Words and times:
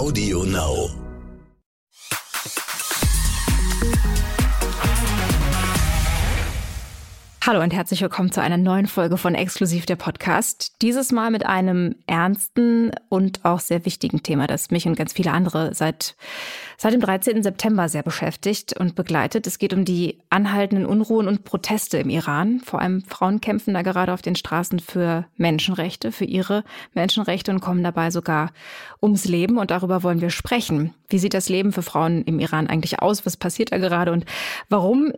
Audio 0.00 0.44
Now. 0.44 1.09
Hallo 7.50 7.64
und 7.64 7.74
herzlich 7.74 8.00
willkommen 8.00 8.30
zu 8.30 8.40
einer 8.40 8.58
neuen 8.58 8.86
Folge 8.86 9.16
von 9.16 9.34
Exklusiv 9.34 9.84
der 9.84 9.96
Podcast. 9.96 10.76
Dieses 10.82 11.10
Mal 11.10 11.32
mit 11.32 11.44
einem 11.44 11.96
ernsten 12.06 12.92
und 13.08 13.44
auch 13.44 13.58
sehr 13.58 13.84
wichtigen 13.84 14.22
Thema, 14.22 14.46
das 14.46 14.70
mich 14.70 14.86
und 14.86 14.94
ganz 14.94 15.14
viele 15.14 15.32
andere 15.32 15.74
seit, 15.74 16.14
seit 16.76 16.92
dem 16.92 17.00
13. 17.00 17.42
September 17.42 17.88
sehr 17.88 18.04
beschäftigt 18.04 18.78
und 18.78 18.94
begleitet. 18.94 19.48
Es 19.48 19.58
geht 19.58 19.74
um 19.74 19.84
die 19.84 20.20
anhaltenden 20.30 20.86
Unruhen 20.86 21.26
und 21.26 21.42
Proteste 21.42 21.98
im 21.98 22.08
Iran. 22.08 22.60
Vor 22.60 22.80
allem 22.80 23.02
Frauen 23.02 23.40
kämpfen 23.40 23.74
da 23.74 23.82
gerade 23.82 24.12
auf 24.12 24.22
den 24.22 24.36
Straßen 24.36 24.78
für 24.78 25.26
Menschenrechte, 25.36 26.12
für 26.12 26.26
ihre 26.26 26.62
Menschenrechte 26.94 27.50
und 27.50 27.58
kommen 27.58 27.82
dabei 27.82 28.12
sogar 28.12 28.52
ums 29.02 29.24
Leben. 29.24 29.58
Und 29.58 29.72
darüber 29.72 30.04
wollen 30.04 30.20
wir 30.20 30.30
sprechen. 30.30 30.94
Wie 31.08 31.18
sieht 31.18 31.34
das 31.34 31.48
Leben 31.48 31.72
für 31.72 31.82
Frauen 31.82 32.22
im 32.22 32.38
Iran 32.38 32.68
eigentlich 32.68 33.02
aus? 33.02 33.26
Was 33.26 33.36
passiert 33.36 33.72
da 33.72 33.78
gerade? 33.78 34.12
Und 34.12 34.24
warum 34.68 35.10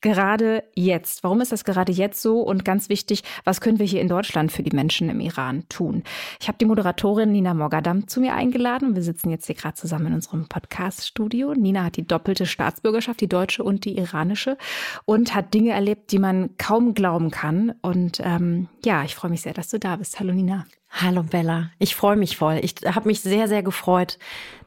gerade 0.00 0.64
jetzt? 0.74 1.22
Warum 1.22 1.40
ist 1.40 1.52
das 1.52 1.64
gerade 1.64 1.92
jetzt 1.92 2.22
so? 2.22 2.40
Und 2.40 2.64
ganz 2.64 2.88
wichtig, 2.88 3.22
was 3.44 3.60
können 3.60 3.78
wir 3.78 3.86
hier 3.86 4.00
in 4.00 4.08
Deutschland 4.08 4.52
für 4.52 4.62
die 4.62 4.74
Menschen 4.74 5.08
im 5.08 5.20
Iran 5.20 5.64
tun? 5.68 6.02
Ich 6.40 6.48
habe 6.48 6.58
die 6.58 6.64
Moderatorin 6.64 7.32
Nina 7.32 7.54
Mogadam 7.54 8.08
zu 8.08 8.20
mir 8.20 8.34
eingeladen. 8.34 8.94
Wir 8.94 9.02
sitzen 9.02 9.30
jetzt 9.30 9.46
hier 9.46 9.54
gerade 9.54 9.74
zusammen 9.74 10.08
in 10.08 10.14
unserem 10.14 10.48
Podcast-Studio. 10.48 11.54
Nina 11.54 11.84
hat 11.84 11.96
die 11.96 12.06
doppelte 12.06 12.46
Staatsbürgerschaft, 12.46 13.20
die 13.20 13.28
deutsche 13.28 13.62
und 13.62 13.84
die 13.84 13.98
iranische, 13.98 14.56
und 15.04 15.34
hat 15.34 15.54
Dinge 15.54 15.72
erlebt, 15.72 16.12
die 16.12 16.18
man 16.18 16.56
kaum 16.56 16.94
glauben 16.94 17.30
kann. 17.30 17.74
Und 17.82 18.20
ähm, 18.24 18.68
ja, 18.84 19.04
ich 19.04 19.14
freue 19.14 19.30
mich 19.30 19.42
sehr, 19.42 19.54
dass 19.54 19.68
du 19.68 19.78
da 19.78 19.96
bist. 19.96 20.18
Hallo 20.20 20.32
Nina. 20.32 20.66
Hallo 20.92 21.22
Bella, 21.22 21.70
ich 21.78 21.94
freue 21.94 22.16
mich 22.16 22.36
voll. 22.36 22.58
Ich 22.62 22.74
habe 22.84 23.08
mich 23.08 23.20
sehr, 23.20 23.46
sehr 23.46 23.62
gefreut, 23.62 24.18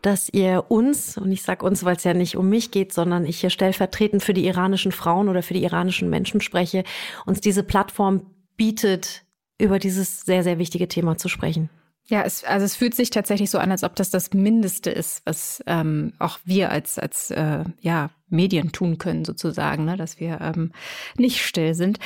dass 0.01 0.29
ihr 0.29 0.65
uns, 0.69 1.17
und 1.17 1.31
ich 1.31 1.43
sage 1.43 1.65
uns, 1.65 1.83
weil 1.83 1.97
es 1.97 2.05
ja 2.05 2.13
nicht 2.13 2.37
um 2.37 2.47
mich 2.47 2.71
geht, 2.71 2.93
sondern 2.93 3.25
ich 3.25 3.41
hier 3.41 3.49
stellvertretend 3.49 4.23
für 4.23 4.33
die 4.33 4.47
iranischen 4.47 4.93
Frauen 4.93 5.27
oder 5.27 5.43
für 5.43 5.53
die 5.53 5.63
iranischen 5.63 6.09
Menschen 6.09 6.39
spreche, 6.39 6.85
uns 7.25 7.41
diese 7.41 7.61
Plattform 7.61 8.25
bietet, 8.55 9.23
über 9.59 9.79
dieses 9.79 10.21
sehr, 10.21 10.43
sehr 10.43 10.59
wichtige 10.59 10.87
Thema 10.87 11.17
zu 11.17 11.27
sprechen. 11.27 11.69
Ja, 12.05 12.23
es, 12.23 12.43
also 12.43 12.65
es 12.65 12.75
fühlt 12.75 12.95
sich 12.95 13.09
tatsächlich 13.09 13.49
so 13.49 13.59
an, 13.59 13.71
als 13.71 13.83
ob 13.83 13.95
das 13.95 14.09
das 14.09 14.33
Mindeste 14.33 14.91
ist, 14.91 15.21
was 15.25 15.63
ähm, 15.67 16.13
auch 16.19 16.39
wir 16.43 16.69
als, 16.69 16.99
als 16.99 17.31
äh, 17.31 17.63
ja, 17.79 18.09
Medien 18.29 18.71
tun 18.71 18.97
können, 18.97 19.23
sozusagen, 19.23 19.85
ne? 19.85 19.97
dass 19.97 20.19
wir 20.19 20.39
ähm, 20.41 20.71
nicht 21.17 21.45
still 21.45 21.75
sind. 21.75 21.99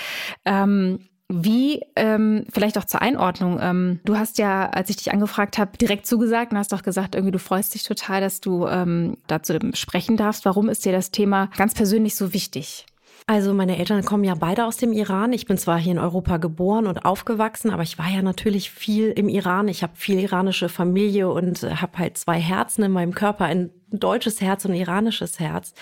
Ähm, 0.46 1.08
wie, 1.30 1.82
ähm, 1.98 2.46
vielleicht 2.52 2.78
auch 2.78 2.86
zur 2.86 3.02
Einordnung, 3.02 3.60
ähm, 3.62 4.00
du 4.06 4.18
hast 4.18 4.38
ja, 4.38 4.70
als 4.70 4.90
ich 4.90 4.96
dich 4.96 5.12
angefragt 5.12 5.58
habe, 5.58 5.78
direkt 5.78 6.08
zugesagt 6.08 6.54
und 6.54 6.58
hast 6.58 6.72
doch 6.72 6.84
gesagt, 6.84 7.16
irgendwie 7.16 7.34
du 7.34 7.40
freust 7.40 7.74
dich 7.74 7.84
total, 7.84 8.22
dass 8.22 8.40
du 8.40 8.66
ähm, 8.66 9.18
dazu 9.28 9.60
sprechen 9.74 10.16
darfst. 10.16 10.46
Warum 10.46 10.70
ist 10.70 10.86
dir 10.86 10.94
das 10.94 11.12
Thema 11.12 11.50
ganz 11.58 11.74
persönlich 11.74 12.16
so 12.16 12.34
wichtig? 12.34 12.86
Also 13.30 13.54
meine 13.54 13.78
Eltern 13.78 14.06
kommen 14.06 14.24
ja 14.24 14.36
beide 14.36 14.64
aus 14.64 14.78
dem 14.78 14.94
Iran. 14.94 15.34
Ich 15.34 15.46
bin 15.46 15.58
zwar 15.58 15.78
hier 15.78 15.92
in 15.92 16.00
Europa 16.00 16.38
geboren 16.38 16.88
und 16.88 17.04
aufgewachsen, 17.04 17.72
aber 17.72 17.84
ich 17.84 18.00
war 18.00 18.08
ja 18.08 18.22
natürlich 18.22 18.72
viel 18.72 19.10
im 19.10 19.28
Iran. 19.28 19.68
Ich 19.68 19.84
habe 19.84 19.98
viel 19.98 20.20
iranische 20.20 20.70
Familie 20.70 21.30
und 21.30 21.62
habe 21.62 21.98
halt 21.98 22.18
zwei 22.18 22.40
Herzen 22.40 22.84
in 22.84 22.92
meinem 22.94 23.14
Körper, 23.14 23.44
ein 23.44 23.72
deutsches 23.92 24.40
Herz 24.40 24.64
und 24.64 24.72
ein 24.72 24.78
iranisches 24.78 25.42
Herz. 25.42 25.74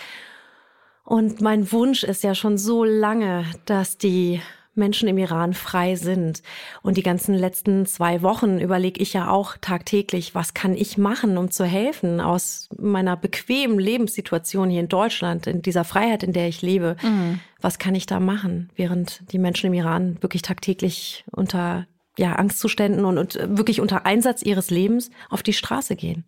Und 1.04 1.40
mein 1.40 1.72
Wunsch 1.72 2.04
ist 2.04 2.24
ja 2.24 2.34
schon 2.34 2.58
so 2.58 2.84
lange, 2.84 3.46
dass 3.66 4.00
die 4.00 4.42
Menschen 4.76 5.08
im 5.08 5.18
Iran 5.18 5.54
frei 5.54 5.96
sind. 5.96 6.42
Und 6.82 6.98
die 6.98 7.04
ganzen 7.04 7.34
letzten 7.36 7.86
zwei 7.86 8.22
Wochen 8.22 8.60
überlege 8.60 9.02
ich 9.02 9.14
ja 9.14 9.30
auch 9.30 9.58
tagtäglich, 9.60 10.36
was 10.36 10.54
kann 10.54 10.76
ich 10.76 10.98
machen, 10.98 11.38
um 11.38 11.52
zu 11.52 11.66
helfen 11.66 12.22
aus 12.22 12.70
meiner 12.78 13.18
bequemen 13.18 13.80
Lebenssituation 13.80 14.70
hier 14.70 14.82
in 14.82 14.90
Deutschland, 14.90 15.48
in 15.48 15.62
dieser 15.62 15.84
Freiheit, 15.84 16.24
in 16.24 16.34
der 16.34 16.48
ich 16.48 16.62
lebe. 16.62 16.98
Mhm. 17.02 17.40
Was 17.62 17.80
kann 17.80 17.96
ich 17.96 18.06
da 18.06 18.20
machen, 18.20 18.70
während 18.76 19.24
die 19.32 19.40
Menschen 19.40 19.68
im 19.68 19.74
Iran 19.74 20.18
wirklich 20.22 20.44
tagtäglich 20.44 21.26
unter 21.32 21.88
ja, 22.18 22.34
Angstzuständen 22.34 23.06
und, 23.06 23.18
und 23.18 23.58
wirklich 23.58 23.82
unter 23.82 24.06
Einsatz 24.06 24.42
ihres 24.42 24.70
Lebens 24.70 25.10
auf 25.30 25.44
die 25.44 25.54
Straße 25.54 25.96
gehen. 25.96 26.26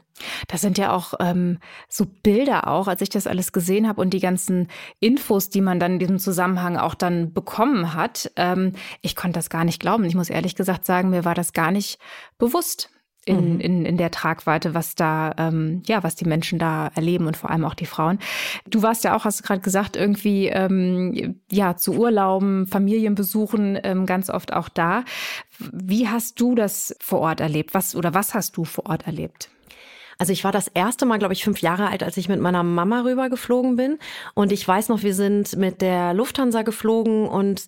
Das 0.47 0.61
sind 0.61 0.77
ja 0.77 0.91
auch 0.91 1.13
ähm, 1.19 1.59
so 1.87 2.05
Bilder 2.05 2.67
auch, 2.67 2.87
als 2.87 3.01
ich 3.01 3.09
das 3.09 3.27
alles 3.27 3.51
gesehen 3.51 3.87
habe 3.87 4.01
und 4.01 4.11
die 4.11 4.19
ganzen 4.19 4.67
Infos, 4.99 5.49
die 5.49 5.61
man 5.61 5.79
dann 5.79 5.93
in 5.93 5.99
diesem 5.99 6.19
Zusammenhang 6.19 6.77
auch 6.77 6.95
dann 6.95 7.33
bekommen 7.33 7.93
hat. 7.93 8.31
Ähm, 8.35 8.73
ich 9.01 9.15
konnte 9.15 9.37
das 9.37 9.49
gar 9.49 9.63
nicht 9.63 9.79
glauben. 9.79 10.05
Ich 10.05 10.15
muss 10.15 10.29
ehrlich 10.29 10.55
gesagt 10.55 10.85
sagen, 10.85 11.09
mir 11.09 11.25
war 11.25 11.35
das 11.35 11.53
gar 11.53 11.71
nicht 11.71 11.99
bewusst 12.37 12.89
in, 13.27 13.55
mhm. 13.55 13.59
in, 13.59 13.85
in 13.85 13.97
der 13.97 14.11
Tragweite, 14.11 14.73
was 14.73 14.95
da, 14.95 15.33
ähm, 15.37 15.83
ja, 15.85 16.03
was 16.03 16.15
die 16.15 16.25
Menschen 16.25 16.59
da 16.59 16.89
erleben 16.95 17.27
und 17.27 17.35
vor 17.35 17.49
allem 17.49 17.65
auch 17.65 17.73
die 17.73 17.85
Frauen. 17.85 18.19
Du 18.67 18.81
warst 18.81 19.03
ja 19.03 19.15
auch, 19.15 19.25
hast 19.25 19.39
du 19.39 19.43
gerade 19.43 19.61
gesagt, 19.61 19.95
irgendwie 19.95 20.47
ähm, 20.47 21.39
ja 21.51 21.75
zu 21.75 21.93
Urlauben, 21.93 22.67
Familienbesuchen 22.67 23.77
ähm, 23.83 24.05
ganz 24.05 24.29
oft 24.29 24.53
auch 24.53 24.69
da. 24.69 25.03
Wie 25.59 26.07
hast 26.07 26.39
du 26.39 26.55
das 26.55 26.95
vor 27.01 27.19
Ort 27.19 27.41
erlebt? 27.41 27.73
Was 27.73 27.95
oder 27.95 28.13
was 28.13 28.33
hast 28.33 28.55
du 28.57 28.63
vor 28.63 28.85
Ort 28.85 29.05
erlebt? 29.05 29.49
Also 30.19 30.33
ich 30.33 30.43
war 30.43 30.51
das 30.51 30.67
erste 30.67 31.05
Mal, 31.05 31.19
glaube 31.19 31.33
ich, 31.33 31.43
fünf 31.43 31.61
Jahre 31.61 31.89
alt, 31.89 32.01
als 32.01 32.17
ich 32.17 32.27
mit 32.27 32.39
meiner 32.39 32.63
Mama 32.63 33.01
rübergeflogen 33.01 33.75
bin. 33.75 33.99
Und 34.33 34.51
ich 34.51 34.67
weiß 34.67 34.89
noch, 34.89 35.03
wir 35.03 35.13
sind 35.13 35.55
mit 35.57 35.81
der 35.81 36.13
Lufthansa 36.13 36.63
geflogen 36.63 37.27
und 37.27 37.67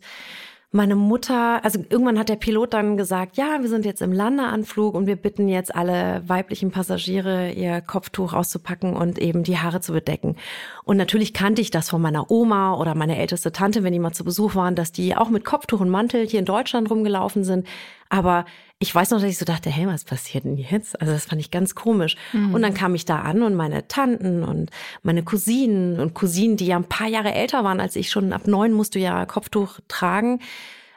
meine 0.72 0.96
Mutter, 0.96 1.64
also 1.66 1.80
irgendwann 1.90 2.20
hat 2.20 2.30
der 2.30 2.36
Pilot 2.36 2.74
dann 2.74 2.96
gesagt, 2.96 3.38
ja, 3.38 3.62
wir 3.62 3.70
sind 3.70 3.86
jetzt 3.86 4.04
im 4.04 4.14
Landeanflug 4.14 4.94
und 4.94 5.08
wir 5.08 5.16
bitten 5.16 5.48
jetzt 5.48 5.74
alle 5.74 6.22
weiblichen 6.28 6.70
Passagiere, 6.70 7.52
ihr 7.52 7.82
Kopftuch 7.82 8.34
auszupacken 8.34 8.96
und 8.96 9.18
eben 9.18 9.42
die 9.42 9.58
Haare 9.58 9.82
zu 9.82 9.94
bedecken. 9.94 10.36
Und 10.84 10.98
natürlich 10.98 11.34
kannte 11.34 11.62
ich 11.64 11.72
das 11.72 11.90
von 11.90 12.02
meiner 12.02 12.30
Oma 12.30 12.76
oder 12.76 12.94
meiner 12.94 13.18
älteste 13.18 13.52
Tante, 13.52 13.84
wenn 13.84 13.94
die 13.94 14.00
mal 14.00 14.12
zu 14.12 14.24
Besuch 14.24 14.54
waren, 14.54 14.76
dass 14.76 14.92
die 14.92 15.16
auch 15.16 15.30
mit 15.30 15.44
Kopftuch 15.44 15.80
und 15.80 15.90
Mantel 15.90 16.28
hier 16.28 16.40
in 16.40 16.46
Deutschland 16.46 16.92
rumgelaufen 16.92 17.44
sind. 17.44 17.66
Aber 18.10 18.46
ich 18.82 18.96
weiß 18.96 19.12
noch, 19.12 19.20
dass 19.20 19.30
ich 19.30 19.38
so 19.38 19.44
dachte, 19.46 19.70
hey, 19.70 19.88
was 19.88 20.06
passiert 20.06 20.46
denn 20.46 20.56
jetzt? 20.56 21.00
Also 21.02 21.12
das 21.12 21.26
fand 21.26 21.42
ich 21.42 21.52
ganz 21.52 21.76
komisch. 21.76 22.16
Mhm. 22.32 22.54
Und 22.54 22.62
dann 22.62 22.74
kam 22.74 22.96
ich 22.96 23.04
da 23.04 23.20
an 23.20 23.44
und 23.44 23.56
meine 23.56 23.90
Tanten 23.90 24.44
und 24.44 24.72
meine 25.04 25.22
Cousinen 25.24 26.00
und 26.00 26.14
Cousinen, 26.14 26.56
die 26.56 26.68
ja 26.68 26.78
ein 26.78 26.86
paar 26.86 27.08
Jahre 27.08 27.34
älter 27.34 27.66
waren 27.66 27.82
als 27.82 27.98
ich, 27.98 28.10
schon 28.10 28.32
ab 28.32 28.48
neun 28.48 28.72
musst 28.72 28.96
du 28.96 29.00
ja 29.00 29.26
Kopftuch 29.26 29.80
tragen, 29.90 30.40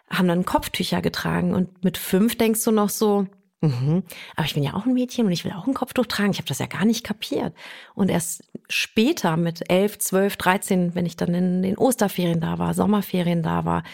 haben 0.08 0.28
dann 0.28 0.44
Kopftücher 0.44 1.02
getragen. 1.02 1.54
Und 1.54 1.82
mit 1.82 1.98
fünf 1.98 2.38
denkst 2.38 2.62
du 2.64 2.70
noch 2.70 2.88
so, 2.88 3.26
Mhm. 3.64 4.02
Aber 4.34 4.44
ich 4.44 4.54
bin 4.54 4.64
ja 4.64 4.74
auch 4.74 4.86
ein 4.86 4.92
Mädchen 4.92 5.24
und 5.24 5.30
ich 5.30 5.44
will 5.44 5.52
auch 5.52 5.68
ein 5.68 5.74
Kopftuch 5.74 6.06
tragen. 6.06 6.32
Ich 6.32 6.38
habe 6.38 6.48
das 6.48 6.58
ja 6.58 6.66
gar 6.66 6.84
nicht 6.84 7.04
kapiert. 7.04 7.54
Und 7.94 8.10
erst 8.10 8.42
später 8.68 9.36
mit 9.36 9.70
elf, 9.70 10.00
zwölf, 10.00 10.36
dreizehn, 10.36 10.96
wenn 10.96 11.06
ich 11.06 11.16
dann 11.16 11.32
in 11.32 11.62
den 11.62 11.78
Osterferien 11.78 12.40
da 12.40 12.58
war, 12.58 12.74
Sommerferien 12.74 13.44
da 13.44 13.64
war, 13.64 13.84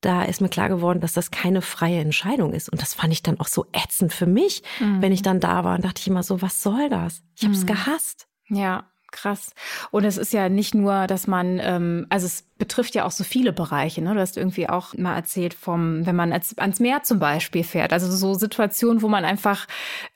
da 0.00 0.22
ist 0.22 0.40
mir 0.40 0.48
klar 0.48 0.68
geworden, 0.68 1.00
dass 1.00 1.12
das 1.12 1.30
keine 1.30 1.62
freie 1.62 2.00
Entscheidung 2.00 2.52
ist. 2.52 2.68
Und 2.68 2.80
das 2.80 2.94
fand 2.94 3.12
ich 3.12 3.22
dann 3.22 3.40
auch 3.40 3.48
so 3.48 3.66
ätzend 3.72 4.12
für 4.12 4.26
mich, 4.26 4.62
mhm. 4.80 5.02
wenn 5.02 5.12
ich 5.12 5.22
dann 5.22 5.40
da 5.40 5.64
war 5.64 5.74
und 5.74 5.84
dachte 5.84 6.00
ich 6.00 6.08
immer 6.08 6.22
so, 6.22 6.40
was 6.40 6.62
soll 6.62 6.88
das? 6.88 7.22
Ich 7.36 7.44
habe 7.44 7.54
es 7.54 7.62
mhm. 7.62 7.66
gehasst. 7.66 8.28
Ja, 8.48 8.86
Krass. 9.10 9.54
Und 9.90 10.04
es 10.04 10.18
ist 10.18 10.34
ja 10.34 10.50
nicht 10.50 10.74
nur, 10.74 11.06
dass 11.06 11.26
man, 11.26 11.58
ähm, 11.62 12.06
also 12.10 12.26
es 12.26 12.44
betrifft 12.58 12.94
ja 12.94 13.06
auch 13.06 13.10
so 13.10 13.24
viele 13.24 13.54
Bereiche. 13.54 14.02
Ne? 14.02 14.12
Du 14.12 14.20
hast 14.20 14.36
irgendwie 14.36 14.68
auch 14.68 14.94
mal 14.94 15.14
erzählt 15.14 15.54
vom, 15.54 16.04
wenn 16.04 16.14
man 16.14 16.30
als, 16.30 16.58
ans 16.58 16.78
Meer 16.78 17.04
zum 17.04 17.18
Beispiel 17.18 17.64
fährt, 17.64 17.94
also 17.94 18.10
so 18.10 18.34
Situationen, 18.34 19.00
wo 19.00 19.08
man 19.08 19.24
einfach 19.24 19.66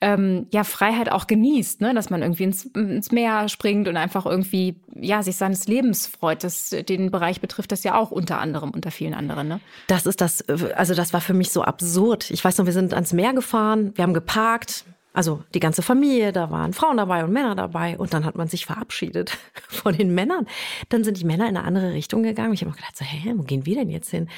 ähm, 0.03 0.47
ja 0.53 0.63
Freiheit 0.63 1.11
auch 1.11 1.27
genießt, 1.27 1.81
ne? 1.81 1.95
dass 1.95 2.11
man 2.11 2.21
irgendwie 2.21 2.45
ins, 2.45 2.67
ins 2.67 3.13
Meer 3.13 3.49
springt 3.49 3.89
und 3.89 3.97
einfach 3.97 4.27
irgendwie 4.27 4.77
ja 4.95 5.23
sich 5.23 5.37
seines 5.37 5.67
Lebens 5.69 6.07
freut. 6.07 6.45
Das, 6.45 6.69
den 6.71 7.11
Bereich 7.11 7.41
betrifft 7.41 7.73
das 7.73 7.85
ja 7.85 7.95
auch 7.95 8.11
unter 8.11 8.41
anderem, 8.41 8.71
unter 8.71 8.91
vielen 8.91 9.15
anderen. 9.15 9.49
Ne? 9.49 9.61
Das 9.87 10.05
ist 10.05 10.21
das, 10.21 10.47
also 10.49 10.95
das 10.95 11.15
war 11.15 11.23
für 11.23 11.35
mich 11.35 11.51
so 11.51 11.63
absurd. 11.63 12.31
Ich 12.31 12.45
weiß 12.45 12.59
noch, 12.59 12.67
wir 12.67 12.75
sind 12.75 12.93
ans 12.93 13.15
Meer 13.15 13.33
gefahren, 13.33 13.93
wir 13.95 14.03
haben 14.03 14.15
geparkt, 14.15 14.85
also 15.13 15.43
die 15.55 15.61
ganze 15.61 15.83
Familie, 15.83 16.33
da 16.33 16.51
waren 16.51 16.73
Frauen 16.73 16.97
dabei 16.97 17.25
und 17.25 17.33
Männer 17.33 17.55
dabei 17.55 17.99
und 17.99 18.15
dann 18.15 18.25
hat 18.25 18.37
man 18.37 18.49
sich 18.49 18.67
verabschiedet 18.67 19.37
von 19.69 19.95
den 19.97 20.15
Männern. 20.15 20.47
Dann 20.89 21.05
sind 21.05 21.19
die 21.19 21.25
Männer 21.25 21.49
in 21.49 21.57
eine 21.57 21.67
andere 21.67 21.93
Richtung 21.93 22.23
gegangen. 22.23 22.55
Ich 22.55 22.63
habe 22.63 22.71
mir 22.71 22.77
gedacht, 22.77 22.97
so, 22.97 23.05
hä, 23.05 23.35
wo 23.37 23.43
gehen 23.43 23.67
wir 23.67 23.77
denn 23.77 23.91
jetzt 23.91 24.11
hin? 24.11 24.29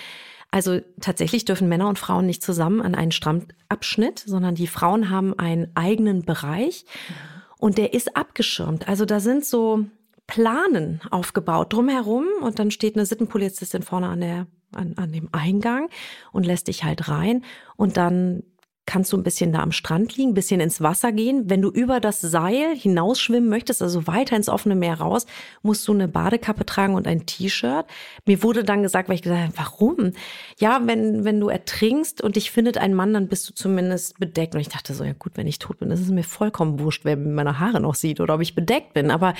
Also 0.51 0.81
tatsächlich 1.01 1.45
dürfen 1.45 1.69
Männer 1.69 1.89
und 1.89 1.99
Frauen 1.99 2.27
nicht 2.27 2.43
zusammen 2.43 2.81
an 2.81 2.95
einen 2.95 3.11
Strandabschnitt, 3.11 4.21
sondern 4.21 4.55
die 4.55 4.69
Frauen 4.69 5.11
haben 5.11 5.37
einen 5.37 5.73
eigenen 5.75 6.23
Bereich 6.23 6.85
und 7.59 7.77
der 7.77 7.93
ist 7.93 8.17
abgeschirmt. 8.17 8.87
Also 8.87 9.05
da 9.05 9.19
sind 9.19 9.45
so 9.45 9.85
Planen 10.27 11.01
aufgebaut 11.11 11.73
drumherum 11.73 12.27
und 12.41 12.59
dann 12.59 12.71
steht 12.71 12.95
eine 12.95 13.05
Sittenpolizistin 13.05 13.83
vorne 13.83 14.09
an 14.09 14.21
der 14.21 14.47
an, 14.75 14.95
an 14.97 15.13
dem 15.13 15.29
Eingang 15.33 15.89
und 16.33 16.47
lässt 16.47 16.69
dich 16.69 16.85
halt 16.85 17.09
rein 17.09 17.45
und 17.77 17.97
dann 17.97 18.43
kannst 18.87 19.13
du 19.13 19.17
ein 19.17 19.23
bisschen 19.23 19.53
da 19.53 19.61
am 19.61 19.73
Strand 19.73 20.17
liegen, 20.17 20.31
ein 20.31 20.35
bisschen 20.35 20.61
ins 20.61 20.81
Wasser 20.81 21.13
gehen. 21.13 21.49
Wenn 21.49 21.63
du 21.63 21.71
über 21.71 22.01
das 22.01 22.21
Seil 22.21 22.77
hinausschwimmen 22.77 23.49
möchtest, 23.49 23.83
also 23.83 24.07
weiter 24.07 24.37
ins 24.37 24.49
offene 24.49 24.75
Meer 24.75 25.01
raus, 25.01 25.27
musst 25.63 25.89
du 25.89 25.93
eine 25.93 26.09
Badekappe 26.09 26.67
tragen 26.67 26.95
und 26.95 27.07
ein 27.07 27.27
T-Shirt. 27.27 27.87
Mir 28.27 28.43
wurde 28.43 28.65
dann 28.65 28.83
gesagt, 28.83 29.09
weil 29.09 29.17
ich 29.17 29.23
gesagt 29.23 29.43
habe, 29.43 29.53
warum? 29.57 30.13
Ja, 30.59 30.81
wenn, 30.85 31.25
wenn 31.25 31.41
du 31.41 31.49
ertrinkst 31.49 32.21
und 32.21 32.37
dich 32.37 32.51
findet 32.51 32.79
ein 32.79 32.95
Mann, 32.95 33.15
dann 33.15 33.29
bist 33.29 33.49
du 33.49 33.55
zumindest 33.55 34.19
bedeckt. 34.19 34.55
Und 34.55 34.61
ich 34.61 34.69
dachte 34.69 34.95
so, 34.95 35.05
ja 35.05 35.15
gut, 35.19 35.33
wenn 35.37 35.47
ich 35.47 35.59
tot 35.59 35.79
bin, 35.79 35.91
ist 35.91 36.01
es 36.01 36.09
mir 36.09 36.25
vollkommen 36.25 36.79
wurscht, 36.79 37.05
wer 37.05 37.17
meine 37.17 37.59
Haare 37.59 37.81
noch 37.81 37.95
sieht 37.95 38.21
oder 38.21 38.35
ob 38.35 38.41
ich 38.41 38.55
bedeckt 38.55 38.93
bin. 38.93 39.11
Aber 39.11 39.35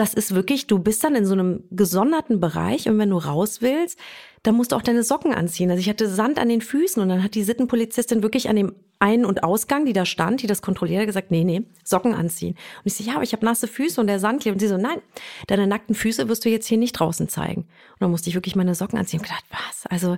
das 0.00 0.14
ist 0.14 0.34
wirklich, 0.34 0.66
du 0.66 0.78
bist 0.78 1.04
dann 1.04 1.14
in 1.14 1.26
so 1.26 1.34
einem 1.34 1.64
gesonderten 1.70 2.40
Bereich 2.40 2.88
und 2.88 2.96
wenn 2.96 3.10
du 3.10 3.18
raus 3.18 3.60
willst, 3.60 3.98
dann 4.42 4.54
musst 4.54 4.72
du 4.72 4.76
auch 4.76 4.82
deine 4.82 5.02
Socken 5.02 5.34
anziehen. 5.34 5.70
Also 5.70 5.78
ich 5.78 5.90
hatte 5.90 6.08
Sand 6.08 6.38
an 6.38 6.48
den 6.48 6.62
Füßen 6.62 7.02
und 7.02 7.10
dann 7.10 7.22
hat 7.22 7.34
die 7.34 7.42
Sittenpolizistin 7.42 8.22
wirklich 8.22 8.48
an 8.48 8.56
dem 8.56 8.74
Ein- 8.98 9.26
und 9.26 9.42
Ausgang, 9.44 9.84
die 9.84 9.92
da 9.92 10.06
stand, 10.06 10.40
die 10.40 10.46
das 10.46 10.62
kontrolliert, 10.62 11.04
gesagt, 11.04 11.30
nee, 11.30 11.44
nee, 11.44 11.64
Socken 11.84 12.14
anziehen. 12.14 12.54
Und 12.78 12.86
ich 12.86 12.94
so, 12.94 13.04
ja, 13.04 13.16
aber 13.16 13.24
ich 13.24 13.34
habe 13.34 13.44
nasse 13.44 13.68
Füße 13.68 14.00
und 14.00 14.06
der 14.06 14.20
Sand 14.20 14.40
klebt. 14.40 14.54
Und 14.54 14.60
sie 14.60 14.68
so, 14.68 14.78
nein, 14.78 15.02
deine 15.48 15.66
nackten 15.66 15.94
Füße 15.94 16.30
wirst 16.30 16.46
du 16.46 16.48
jetzt 16.48 16.66
hier 16.66 16.78
nicht 16.78 16.94
draußen 16.94 17.28
zeigen. 17.28 17.64
Und 17.92 18.00
dann 18.00 18.10
musste 18.10 18.30
ich 18.30 18.34
wirklich 18.34 18.56
meine 18.56 18.74
Socken 18.74 18.98
anziehen 18.98 19.20
und 19.20 19.24
gedacht, 19.24 19.44
was? 19.50 19.86
Also, 19.90 20.16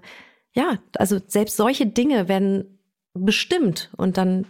ja, 0.52 0.78
also 0.96 1.19
selbst 1.26 1.56
solche 1.56 1.87
Dinge 1.87 2.28
werden 2.28 2.78
bestimmt 3.14 3.90
und 3.96 4.17
dann 4.17 4.46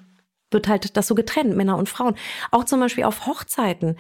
wird 0.51 0.69
halt 0.69 0.97
das 0.97 1.07
so 1.07 1.15
getrennt, 1.15 1.57
Männer 1.57 1.79
und 1.79 1.89
Frauen. 1.89 2.17
Auch 2.51 2.65
zum 2.65 2.81
Beispiel 2.81 3.05
auf 3.05 3.27
Hochzeiten 3.27 3.97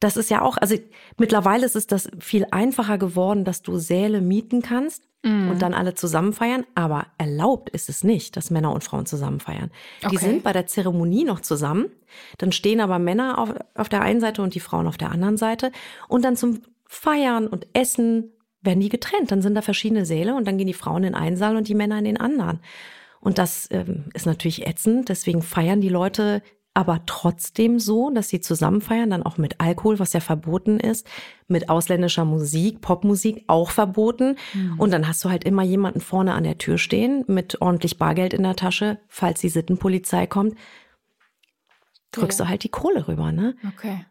das 0.00 0.16
ist 0.16 0.30
ja 0.30 0.42
auch, 0.42 0.56
also 0.56 0.76
mittlerweile 1.18 1.64
ist 1.64 1.76
es 1.76 1.86
das 1.86 2.08
viel 2.18 2.46
einfacher 2.50 2.98
geworden, 2.98 3.44
dass 3.44 3.62
du 3.62 3.78
Säle 3.78 4.20
mieten 4.20 4.62
kannst 4.62 5.08
mm. 5.22 5.50
und 5.50 5.62
dann 5.62 5.74
alle 5.74 5.94
zusammen 5.94 6.32
feiern. 6.32 6.64
Aber 6.74 7.06
erlaubt 7.18 7.70
ist 7.70 7.88
es 7.88 8.04
nicht, 8.04 8.36
dass 8.36 8.50
Männer 8.50 8.72
und 8.72 8.84
Frauen 8.84 9.06
zusammen 9.06 9.40
feiern. 9.40 9.70
Okay. 10.02 10.10
Die 10.10 10.16
sind 10.18 10.42
bei 10.42 10.52
der 10.52 10.66
Zeremonie 10.66 11.24
noch 11.24 11.40
zusammen. 11.40 11.86
Dann 12.38 12.52
stehen 12.52 12.80
aber 12.80 12.98
Männer 12.98 13.38
auf, 13.38 13.54
auf 13.74 13.88
der 13.88 14.02
einen 14.02 14.20
Seite 14.20 14.42
und 14.42 14.54
die 14.54 14.60
Frauen 14.60 14.86
auf 14.86 14.96
der 14.96 15.10
anderen 15.10 15.36
Seite. 15.36 15.72
Und 16.08 16.24
dann 16.24 16.36
zum 16.36 16.62
Feiern 16.86 17.46
und 17.46 17.66
Essen 17.72 18.32
werden 18.60 18.80
die 18.80 18.88
getrennt. 18.88 19.30
Dann 19.30 19.42
sind 19.42 19.54
da 19.54 19.62
verschiedene 19.62 20.06
Säle 20.06 20.34
und 20.34 20.46
dann 20.46 20.58
gehen 20.58 20.66
die 20.66 20.74
Frauen 20.74 21.04
in 21.04 21.14
einen 21.14 21.36
Saal 21.36 21.56
und 21.56 21.68
die 21.68 21.74
Männer 21.74 21.98
in 21.98 22.04
den 22.04 22.16
anderen. 22.18 22.60
Und 23.20 23.38
das 23.38 23.68
ähm, 23.70 24.04
ist 24.12 24.26
natürlich 24.26 24.66
ätzend. 24.66 25.08
Deswegen 25.08 25.42
feiern 25.42 25.80
die 25.80 25.88
Leute 25.88 26.42
aber 26.74 27.02
trotzdem 27.06 27.78
so, 27.78 28.10
dass 28.10 28.28
sie 28.28 28.40
zusammen 28.40 28.80
feiern, 28.80 29.10
dann 29.10 29.22
auch 29.22 29.38
mit 29.38 29.60
Alkohol, 29.60 30.00
was 30.00 30.12
ja 30.12 30.18
verboten 30.18 30.80
ist, 30.80 31.06
mit 31.46 31.68
ausländischer 31.68 32.24
Musik, 32.24 32.80
Popmusik 32.80 33.44
auch 33.46 33.70
verboten. 33.70 34.36
Mhm. 34.52 34.80
Und 34.80 34.92
dann 34.92 35.06
hast 35.06 35.24
du 35.24 35.30
halt 35.30 35.44
immer 35.44 35.62
jemanden 35.62 36.00
vorne 36.00 36.34
an 36.34 36.42
der 36.42 36.58
Tür 36.58 36.76
stehen 36.76 37.24
mit 37.28 37.62
ordentlich 37.62 37.96
Bargeld 37.96 38.34
in 38.34 38.42
der 38.42 38.56
Tasche, 38.56 38.98
falls 39.06 39.40
die 39.40 39.48
Sittenpolizei 39.48 40.26
kommt, 40.26 40.56
drückst 42.10 42.40
ja. 42.40 42.44
du 42.44 42.48
halt 42.50 42.64
die 42.64 42.70
Kohle 42.70 43.06
rüber, 43.06 43.30
ne? 43.30 43.54
Okay. 43.68 44.04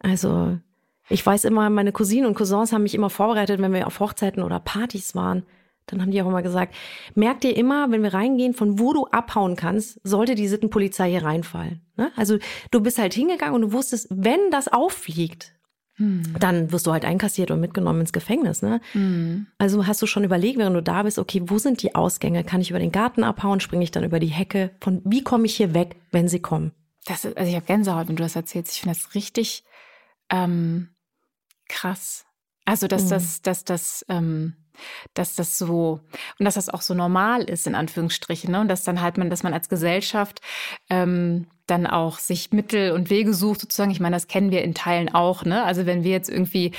Also, 0.00 0.58
ich 1.08 1.24
weiß 1.24 1.44
immer, 1.44 1.70
meine 1.70 1.92
Cousinen 1.92 2.26
und 2.26 2.34
Cousins 2.34 2.72
haben 2.72 2.82
mich 2.82 2.94
immer 2.94 3.10
vorbereitet, 3.10 3.60
wenn 3.60 3.72
wir 3.72 3.86
auf 3.86 4.00
Hochzeiten 4.00 4.42
oder 4.42 4.58
Partys 4.58 5.14
waren. 5.14 5.44
Dann 5.88 6.00
haben 6.00 6.10
die 6.10 6.22
auch 6.22 6.28
immer 6.28 6.42
gesagt, 6.42 6.74
merk 7.14 7.40
dir 7.40 7.56
immer, 7.56 7.90
wenn 7.90 8.02
wir 8.02 8.14
reingehen, 8.14 8.54
von 8.54 8.78
wo 8.78 8.92
du 8.92 9.06
abhauen 9.06 9.56
kannst, 9.56 10.00
sollte 10.04 10.34
die 10.34 10.48
Sittenpolizei 10.48 11.10
hier 11.10 11.24
reinfallen. 11.24 11.80
Ne? 11.96 12.12
Also 12.16 12.38
du 12.70 12.80
bist 12.80 12.98
halt 12.98 13.14
hingegangen 13.14 13.54
und 13.54 13.62
du 13.62 13.72
wusstest, 13.72 14.08
wenn 14.10 14.50
das 14.50 14.68
auffliegt, 14.68 15.54
hm. 15.94 16.36
dann 16.38 16.70
wirst 16.70 16.86
du 16.86 16.92
halt 16.92 17.04
einkassiert 17.04 17.50
und 17.50 17.60
mitgenommen 17.60 18.00
ins 18.00 18.12
Gefängnis. 18.12 18.62
Ne? 18.62 18.80
Hm. 18.92 19.48
Also 19.58 19.86
hast 19.86 20.00
du 20.00 20.06
schon 20.06 20.24
überlegt, 20.24 20.58
während 20.58 20.76
du 20.76 20.82
da 20.82 21.02
bist, 21.02 21.18
okay, 21.18 21.42
wo 21.44 21.58
sind 21.58 21.82
die 21.82 21.94
Ausgänge? 21.94 22.44
Kann 22.44 22.60
ich 22.60 22.70
über 22.70 22.78
den 22.78 22.92
Garten 22.92 23.24
abhauen? 23.24 23.60
Springe 23.60 23.82
ich 23.82 23.90
dann 23.90 24.04
über 24.04 24.20
die 24.20 24.28
Hecke? 24.28 24.70
Von 24.80 25.02
wie 25.04 25.24
komme 25.24 25.46
ich 25.46 25.56
hier 25.56 25.74
weg, 25.74 25.96
wenn 26.12 26.28
sie 26.28 26.40
kommen? 26.40 26.72
Das 27.06 27.24
ist, 27.24 27.36
also 27.36 27.48
ich 27.48 27.56
habe 27.56 27.66
Gänsehaut, 27.66 28.08
wenn 28.08 28.16
du 28.16 28.22
das 28.22 28.36
erzählst. 28.36 28.72
Ich 28.72 28.80
finde 28.80 28.96
das 28.96 29.14
richtig 29.14 29.64
ähm, 30.30 30.90
krass. 31.68 32.26
Also 32.64 32.86
dass 32.86 33.04
mhm. 33.04 33.10
das, 33.10 33.42
dass 33.42 33.64
das 33.64 34.04
ähm, 34.08 34.54
dass 35.14 35.34
das 35.34 35.58
so 35.58 36.00
und 36.38 36.44
dass 36.44 36.54
das 36.54 36.68
auch 36.68 36.82
so 36.82 36.94
normal 36.94 37.44
ist 37.44 37.66
in 37.66 37.74
Anführungsstrichen 37.74 38.50
ne? 38.50 38.60
und 38.60 38.68
dass 38.68 38.84
dann 38.84 39.00
halt 39.00 39.18
man, 39.18 39.30
dass 39.30 39.42
man 39.42 39.54
als 39.54 39.68
Gesellschaft 39.68 40.40
ähm, 40.90 41.46
dann 41.66 41.86
auch 41.86 42.18
sich 42.18 42.50
Mittel 42.52 42.92
und 42.92 43.10
Wege 43.10 43.34
sucht 43.34 43.60
sozusagen. 43.60 43.90
Ich 43.90 44.00
meine, 44.00 44.16
das 44.16 44.26
kennen 44.26 44.50
wir 44.50 44.62
in 44.62 44.74
Teilen 44.74 45.14
auch. 45.14 45.44
Ne? 45.44 45.62
Also 45.64 45.86
wenn 45.86 46.02
wir 46.02 46.10
jetzt 46.10 46.30
irgendwie 46.30 46.72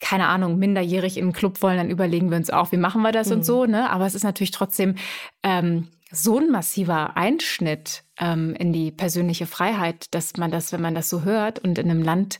keine 0.00 0.26
Ahnung 0.26 0.58
minderjährig 0.58 1.16
in 1.16 1.26
den 1.26 1.32
Club 1.32 1.62
wollen, 1.62 1.76
dann 1.76 1.90
überlegen 1.90 2.30
wir 2.30 2.36
uns 2.36 2.50
auch, 2.50 2.72
wie 2.72 2.76
machen 2.76 3.02
wir 3.02 3.12
das 3.12 3.28
mhm. 3.28 3.34
und 3.34 3.44
so. 3.44 3.66
Ne? 3.66 3.88
Aber 3.90 4.04
es 4.06 4.14
ist 4.14 4.24
natürlich 4.24 4.50
trotzdem 4.50 4.96
ähm, 5.42 5.88
so 6.12 6.38
ein 6.38 6.50
massiver 6.50 7.16
Einschnitt 7.16 8.04
ähm, 8.18 8.54
in 8.54 8.72
die 8.72 8.90
persönliche 8.90 9.46
Freiheit, 9.46 10.14
dass 10.14 10.36
man 10.36 10.50
das, 10.50 10.72
wenn 10.72 10.82
man 10.82 10.94
das 10.94 11.08
so 11.08 11.22
hört 11.22 11.58
und 11.58 11.78
in 11.78 11.90
einem 11.90 12.02
Land 12.02 12.38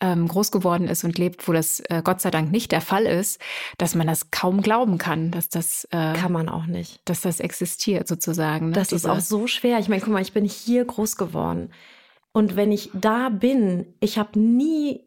ähm, 0.00 0.28
groß 0.28 0.52
geworden 0.52 0.86
ist 0.86 1.04
und 1.04 1.18
lebt, 1.18 1.48
wo 1.48 1.52
das 1.52 1.80
äh, 1.80 2.02
Gott 2.04 2.20
sei 2.20 2.30
Dank 2.30 2.52
nicht 2.52 2.70
der 2.70 2.82
Fall 2.82 3.06
ist, 3.06 3.40
dass 3.78 3.94
man 3.94 4.06
das 4.06 4.30
kaum 4.30 4.60
glauben 4.60 4.98
kann, 4.98 5.30
dass 5.30 5.48
das 5.48 5.88
äh, 5.90 6.12
kann 6.12 6.32
man 6.32 6.48
auch 6.48 6.66
nicht, 6.66 7.00
dass 7.06 7.22
das 7.22 7.40
existiert 7.40 8.06
sozusagen. 8.06 8.68
Ne? 8.68 8.72
Das 8.72 8.88
Diese 8.88 8.96
ist 8.96 9.06
auch 9.06 9.20
so 9.20 9.46
schwer. 9.46 9.78
Ich 9.78 9.88
meine, 9.88 10.02
guck 10.02 10.12
mal, 10.12 10.22
ich 10.22 10.34
bin 10.34 10.44
hier 10.44 10.84
groß 10.84 11.16
geworden 11.16 11.70
und 12.32 12.56
wenn 12.56 12.72
ich 12.72 12.90
da 12.92 13.28
bin, 13.28 13.86
ich 14.00 14.18
habe 14.18 14.38
nie 14.38 15.03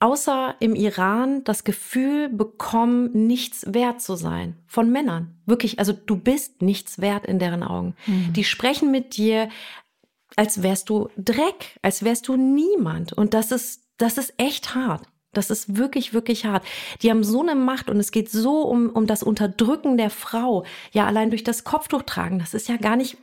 außer 0.00 0.56
im 0.60 0.74
Iran 0.74 1.42
das 1.44 1.64
Gefühl 1.64 2.28
bekommen, 2.28 3.10
nichts 3.26 3.64
wert 3.72 4.00
zu 4.00 4.16
sein. 4.16 4.56
Von 4.66 4.90
Männern. 4.90 5.38
Wirklich, 5.46 5.78
also 5.78 5.92
du 5.92 6.16
bist 6.16 6.62
nichts 6.62 7.00
wert 7.00 7.26
in 7.26 7.38
deren 7.38 7.62
Augen. 7.62 7.94
Mhm. 8.06 8.32
Die 8.34 8.44
sprechen 8.44 8.90
mit 8.90 9.16
dir, 9.16 9.48
als 10.36 10.62
wärst 10.62 10.90
du 10.90 11.08
Dreck, 11.16 11.78
als 11.82 12.04
wärst 12.04 12.28
du 12.28 12.36
niemand. 12.36 13.12
Und 13.12 13.32
das 13.32 13.52
ist, 13.52 13.84
das 13.96 14.18
ist 14.18 14.34
echt 14.36 14.74
hart. 14.74 15.06
Das 15.36 15.50
ist 15.50 15.76
wirklich, 15.76 16.14
wirklich 16.14 16.44
hart. 16.46 16.64
Die 17.02 17.10
haben 17.10 17.24
so 17.24 17.42
eine 17.42 17.54
Macht 17.54 17.90
und 17.90 17.98
es 17.98 18.10
geht 18.10 18.30
so 18.30 18.62
um, 18.62 18.90
um 18.90 19.06
das 19.06 19.22
Unterdrücken 19.22 19.96
der 19.96 20.10
Frau. 20.10 20.64
Ja, 20.92 21.06
allein 21.06 21.30
durch 21.30 21.44
das 21.44 21.64
Kopftuch 21.64 22.02
tragen, 22.02 22.38
das 22.38 22.54
ist 22.54 22.68
ja 22.68 22.76
gar 22.76 22.96
nicht 22.96 23.16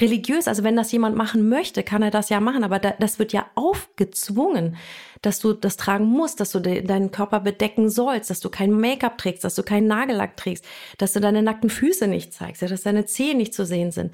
religiös. 0.00 0.48
Also 0.48 0.64
wenn 0.64 0.76
das 0.76 0.92
jemand 0.92 1.16
machen 1.16 1.48
möchte, 1.48 1.82
kann 1.82 2.02
er 2.02 2.10
das 2.10 2.28
ja 2.28 2.40
machen, 2.40 2.64
aber 2.64 2.78
da, 2.78 2.94
das 2.98 3.18
wird 3.18 3.32
ja 3.32 3.46
aufgezwungen, 3.54 4.76
dass 5.22 5.40
du 5.40 5.52
das 5.52 5.76
tragen 5.76 6.04
musst, 6.04 6.40
dass 6.40 6.50
du 6.52 6.60
de, 6.60 6.82
deinen 6.82 7.10
Körper 7.10 7.40
bedecken 7.40 7.88
sollst, 7.88 8.30
dass 8.30 8.40
du 8.40 8.50
kein 8.50 8.72
Make-up 8.72 9.18
trägst, 9.18 9.44
dass 9.44 9.54
du 9.54 9.62
keinen 9.62 9.86
Nagellack 9.86 10.36
trägst, 10.36 10.64
dass 10.98 11.12
du 11.12 11.20
deine 11.20 11.42
nackten 11.42 11.70
Füße 11.70 12.06
nicht 12.06 12.32
zeigst, 12.32 12.62
ja, 12.62 12.68
dass 12.68 12.82
deine 12.82 13.06
Zehen 13.06 13.38
nicht 13.38 13.54
zu 13.54 13.64
sehen 13.64 13.90
sind. 13.90 14.12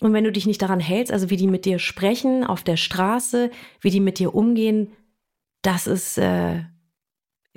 Und 0.00 0.12
wenn 0.12 0.24
du 0.24 0.30
dich 0.30 0.46
nicht 0.46 0.62
daran 0.62 0.80
hältst, 0.80 1.12
also 1.12 1.28
wie 1.28 1.36
die 1.36 1.48
mit 1.48 1.64
dir 1.64 1.80
sprechen 1.80 2.44
auf 2.44 2.62
der 2.62 2.76
Straße, 2.76 3.50
wie 3.80 3.90
die 3.90 4.00
mit 4.00 4.20
dir 4.20 4.34
umgehen, 4.34 4.92
das 5.68 5.86
ist, 5.86 6.16
äh, 6.16 6.62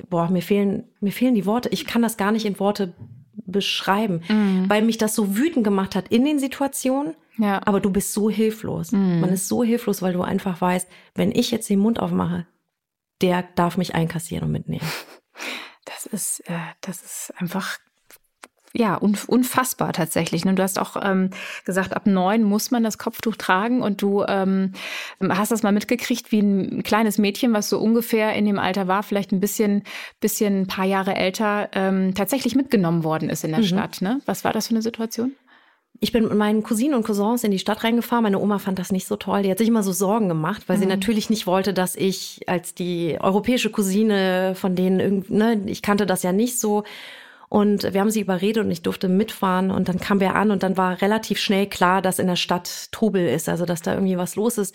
boah, 0.09 0.29
mir 0.29 0.41
fehlen, 0.41 0.89
mir 0.99 1.13
fehlen 1.13 1.33
die 1.33 1.45
Worte. 1.45 1.69
Ich 1.69 1.85
kann 1.85 2.01
das 2.01 2.17
gar 2.17 2.33
nicht 2.33 2.45
in 2.45 2.59
Worte 2.59 2.93
beschreiben, 3.45 4.21
mm. 4.27 4.69
weil 4.69 4.81
mich 4.81 4.97
das 4.97 5.15
so 5.15 5.37
wütend 5.37 5.63
gemacht 5.63 5.95
hat 5.95 6.09
in 6.09 6.25
den 6.25 6.37
Situationen. 6.37 7.15
Ja. 7.37 7.61
Aber 7.65 7.79
du 7.79 7.89
bist 7.89 8.11
so 8.11 8.29
hilflos. 8.29 8.91
Mm. 8.91 9.21
Man 9.21 9.29
ist 9.29 9.47
so 9.47 9.63
hilflos, 9.63 10.01
weil 10.01 10.11
du 10.11 10.23
einfach 10.23 10.59
weißt, 10.59 10.89
wenn 11.15 11.31
ich 11.31 11.51
jetzt 11.51 11.69
den 11.69 11.79
Mund 11.79 11.99
aufmache, 11.99 12.45
der 13.21 13.43
darf 13.55 13.77
mich 13.77 13.95
einkassieren 13.95 14.45
und 14.47 14.51
mitnehmen. 14.51 14.85
Das 15.85 16.05
ist, 16.05 16.41
äh, 16.49 16.57
das 16.81 17.01
ist 17.01 17.33
einfach 17.37 17.77
ja, 18.73 18.95
unfassbar 18.95 19.91
tatsächlich. 19.91 20.45
Ne? 20.45 20.53
Du 20.53 20.63
hast 20.63 20.79
auch 20.79 20.95
ähm, 21.01 21.31
gesagt, 21.65 21.93
ab 21.93 22.07
neun 22.07 22.43
muss 22.43 22.71
man 22.71 22.83
das 22.83 22.97
Kopftuch 22.97 23.35
tragen 23.35 23.81
und 23.81 24.01
du 24.01 24.23
ähm, 24.27 24.73
hast 25.19 25.51
das 25.51 25.63
mal 25.63 25.73
mitgekriegt, 25.73 26.31
wie 26.31 26.39
ein 26.39 26.83
kleines 26.83 27.17
Mädchen, 27.17 27.53
was 27.53 27.69
so 27.69 27.79
ungefähr 27.79 28.33
in 28.33 28.45
dem 28.45 28.59
Alter 28.59 28.87
war, 28.87 29.03
vielleicht 29.03 29.31
ein 29.33 29.41
bisschen, 29.41 29.83
bisschen 30.21 30.61
ein 30.61 30.67
paar 30.67 30.85
Jahre 30.85 31.15
älter, 31.15 31.69
ähm, 31.73 32.13
tatsächlich 32.15 32.55
mitgenommen 32.55 33.03
worden 33.03 33.29
ist 33.29 33.43
in 33.43 33.51
der 33.51 33.59
mhm. 33.59 33.65
Stadt. 33.65 34.01
Ne? 34.01 34.21
Was 34.25 34.45
war 34.45 34.53
das 34.53 34.67
für 34.67 34.73
eine 34.73 34.81
Situation? 34.81 35.33
Ich 35.99 36.11
bin 36.11 36.23
mit 36.23 36.33
meinen 36.33 36.63
Cousinen 36.63 36.95
und 36.95 37.03
Cousins 37.03 37.43
in 37.43 37.51
die 37.51 37.59
Stadt 37.59 37.83
reingefahren. 37.83 38.23
Meine 38.23 38.39
Oma 38.39 38.57
fand 38.57 38.79
das 38.79 38.91
nicht 38.91 39.05
so 39.05 39.17
toll. 39.17 39.43
Die 39.43 39.51
hat 39.51 39.59
sich 39.59 39.67
immer 39.67 39.83
so 39.83 39.91
Sorgen 39.91 40.29
gemacht, 40.29 40.63
weil 40.67 40.77
mhm. 40.77 40.81
sie 40.81 40.87
natürlich 40.87 41.29
nicht 41.29 41.45
wollte, 41.45 41.73
dass 41.73 41.95
ich 41.95 42.41
als 42.47 42.73
die 42.73 43.17
europäische 43.19 43.69
Cousine 43.69 44.53
von 44.55 44.75
denen 44.75 45.25
ne, 45.27 45.61
ich 45.67 45.81
kannte 45.81 46.05
das 46.05 46.23
ja 46.23 46.31
nicht 46.31 46.59
so. 46.59 46.83
Und 47.51 47.83
wir 47.93 47.99
haben 47.99 48.09
sie 48.09 48.21
überredet 48.21 48.63
und 48.63 48.71
ich 48.71 48.81
durfte 48.81 49.09
mitfahren. 49.09 49.71
Und 49.71 49.89
dann 49.89 49.99
kamen 49.99 50.21
wir 50.21 50.35
an 50.35 50.51
und 50.51 50.63
dann 50.63 50.77
war 50.77 51.01
relativ 51.01 51.37
schnell 51.37 51.67
klar, 51.67 52.01
dass 52.01 52.17
in 52.17 52.27
der 52.27 52.37
Stadt 52.37 52.93
Trubel 52.93 53.27
ist, 53.27 53.49
also 53.49 53.65
dass 53.65 53.81
da 53.81 53.93
irgendwie 53.93 54.17
was 54.17 54.37
los 54.37 54.57
ist. 54.57 54.73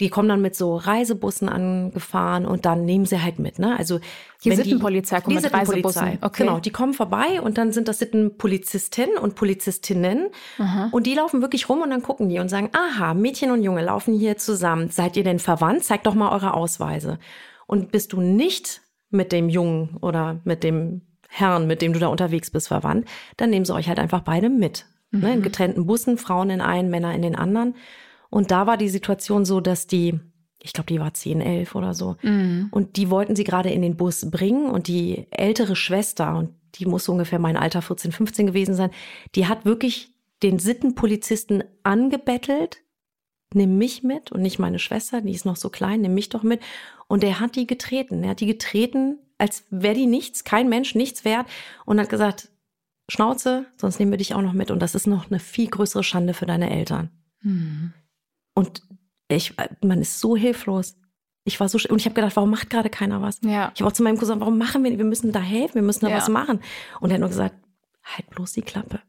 Die 0.00 0.08
kommen 0.08 0.28
dann 0.28 0.42
mit 0.42 0.56
so 0.56 0.74
Reisebussen 0.74 1.48
angefahren 1.48 2.44
und 2.44 2.66
dann 2.66 2.84
nehmen 2.84 3.06
sie 3.06 3.22
halt 3.22 3.38
mit. 3.38 3.60
Ne? 3.60 3.78
Also 3.78 4.00
die 4.42 4.50
Sittenpolizei 4.50 5.20
kommt 5.20 5.38
die 5.38 5.42
mit 5.42 5.52
Reisebussen. 5.52 6.18
Okay. 6.20 6.42
Genau, 6.42 6.58
die 6.58 6.70
kommen 6.70 6.92
vorbei 6.92 7.40
und 7.40 7.56
dann 7.56 7.70
sind 7.70 7.86
das 7.86 8.00
Sittenpolizistinnen 8.00 9.16
und 9.16 9.36
Polizistinnen 9.36 10.30
Aha. 10.58 10.88
und 10.90 11.06
die 11.06 11.14
laufen 11.14 11.40
wirklich 11.40 11.68
rum 11.68 11.82
und 11.82 11.90
dann 11.90 12.02
gucken 12.02 12.28
die 12.28 12.40
und 12.40 12.48
sagen, 12.48 12.70
aha, 12.72 13.14
Mädchen 13.14 13.52
und 13.52 13.62
Junge 13.62 13.84
laufen 13.84 14.12
hier 14.12 14.36
zusammen. 14.36 14.90
Seid 14.90 15.16
ihr 15.16 15.24
denn 15.24 15.38
verwandt? 15.38 15.84
Zeigt 15.84 16.06
doch 16.08 16.14
mal 16.14 16.32
eure 16.32 16.54
Ausweise. 16.54 17.20
Und 17.68 17.92
bist 17.92 18.12
du 18.12 18.20
nicht 18.20 18.80
mit 19.10 19.30
dem 19.30 19.48
Jungen 19.48 19.98
oder 20.00 20.40
mit 20.42 20.64
dem 20.64 21.02
Herrn, 21.28 21.66
mit 21.66 21.82
dem 21.82 21.92
du 21.92 22.00
da 22.00 22.08
unterwegs 22.08 22.50
bist, 22.50 22.68
verwandt, 22.68 23.06
dann 23.36 23.50
nehmen 23.50 23.64
sie 23.64 23.74
euch 23.74 23.88
halt 23.88 23.98
einfach 23.98 24.22
beide 24.22 24.48
mit. 24.48 24.86
mhm. 25.10 25.20
ne, 25.20 25.34
in 25.34 25.42
getrennten 25.42 25.86
Bussen, 25.86 26.18
Frauen 26.18 26.50
in 26.50 26.60
einen, 26.60 26.90
Männer 26.90 27.14
in 27.14 27.22
den 27.22 27.36
anderen. 27.36 27.74
Und 28.30 28.50
da 28.50 28.66
war 28.66 28.76
die 28.76 28.88
Situation 28.88 29.44
so, 29.44 29.60
dass 29.60 29.86
die, 29.86 30.18
ich 30.60 30.72
glaube, 30.72 30.88
die 30.88 31.00
war 31.00 31.14
10, 31.14 31.40
11 31.40 31.74
oder 31.74 31.94
so. 31.94 32.16
Mhm. 32.22 32.68
Und 32.70 32.96
die 32.96 33.10
wollten 33.10 33.36
sie 33.36 33.44
gerade 33.44 33.70
in 33.70 33.82
den 33.82 33.96
Bus 33.96 34.30
bringen 34.30 34.70
und 34.70 34.88
die 34.88 35.26
ältere 35.30 35.76
Schwester, 35.76 36.36
und 36.36 36.50
die 36.74 36.86
muss 36.86 37.08
ungefähr 37.08 37.38
mein 37.38 37.56
Alter 37.56 37.82
14, 37.82 38.10
15 38.10 38.46
gewesen 38.46 38.74
sein, 38.74 38.90
die 39.34 39.46
hat 39.46 39.64
wirklich 39.64 40.12
den 40.42 40.58
Sittenpolizisten 40.58 41.64
angebettelt, 41.82 42.78
nimm 43.54 43.78
mich 43.78 44.02
mit 44.02 44.30
und 44.30 44.42
nicht 44.42 44.58
meine 44.58 44.78
Schwester, 44.78 45.20
die 45.20 45.32
ist 45.32 45.46
noch 45.46 45.56
so 45.56 45.70
klein, 45.70 46.02
nimm 46.02 46.14
mich 46.14 46.28
doch 46.28 46.42
mit. 46.42 46.60
Und 47.06 47.24
er 47.24 47.40
hat 47.40 47.56
die 47.56 47.66
getreten. 47.66 48.22
Er 48.22 48.30
hat 48.30 48.40
die 48.40 48.46
getreten, 48.46 49.18
als 49.38 49.64
wäre 49.70 49.94
die 49.94 50.06
nichts, 50.06 50.44
kein 50.44 50.68
Mensch, 50.68 50.94
nichts 50.94 51.24
wert 51.24 51.46
und 51.84 52.00
hat 52.00 52.08
gesagt, 52.08 52.50
Schnauze, 53.08 53.66
sonst 53.76 53.98
nehmen 53.98 54.10
wir 54.10 54.18
dich 54.18 54.34
auch 54.34 54.42
noch 54.42 54.52
mit. 54.52 54.70
Und 54.70 54.80
das 54.80 54.94
ist 54.94 55.06
noch 55.06 55.30
eine 55.30 55.38
viel 55.38 55.68
größere 55.68 56.04
Schande 56.04 56.34
für 56.34 56.44
deine 56.44 56.70
Eltern. 56.70 57.10
Mhm. 57.40 57.94
Und 58.54 58.82
ich, 59.28 59.54
man 59.82 60.00
ist 60.00 60.20
so 60.20 60.36
hilflos. 60.36 60.96
Ich 61.44 61.58
war 61.60 61.68
so, 61.68 61.78
und 61.88 61.98
ich 61.98 62.04
habe 62.04 62.14
gedacht, 62.14 62.36
warum 62.36 62.50
macht 62.50 62.68
gerade 62.68 62.90
keiner 62.90 63.22
was? 63.22 63.40
Ja. 63.42 63.72
Ich 63.74 63.80
habe 63.80 63.88
auch 63.88 63.94
zu 63.94 64.02
meinem 64.02 64.16
Cousin, 64.16 64.34
gesagt, 64.34 64.40
warum 64.40 64.58
machen 64.58 64.82
wir 64.82 64.90
nicht? 64.90 64.98
Wir 64.98 65.06
müssen 65.06 65.32
da 65.32 65.40
helfen, 65.40 65.76
wir 65.76 65.82
müssen 65.82 66.04
da 66.04 66.10
ja. 66.10 66.16
was 66.18 66.28
machen. 66.28 66.60
Und 67.00 67.10
er 67.10 67.14
hat 67.14 67.20
nur 67.20 67.30
gesagt, 67.30 67.54
halt 68.02 68.28
bloß 68.30 68.52
die 68.52 68.62
Klappe. 68.62 69.00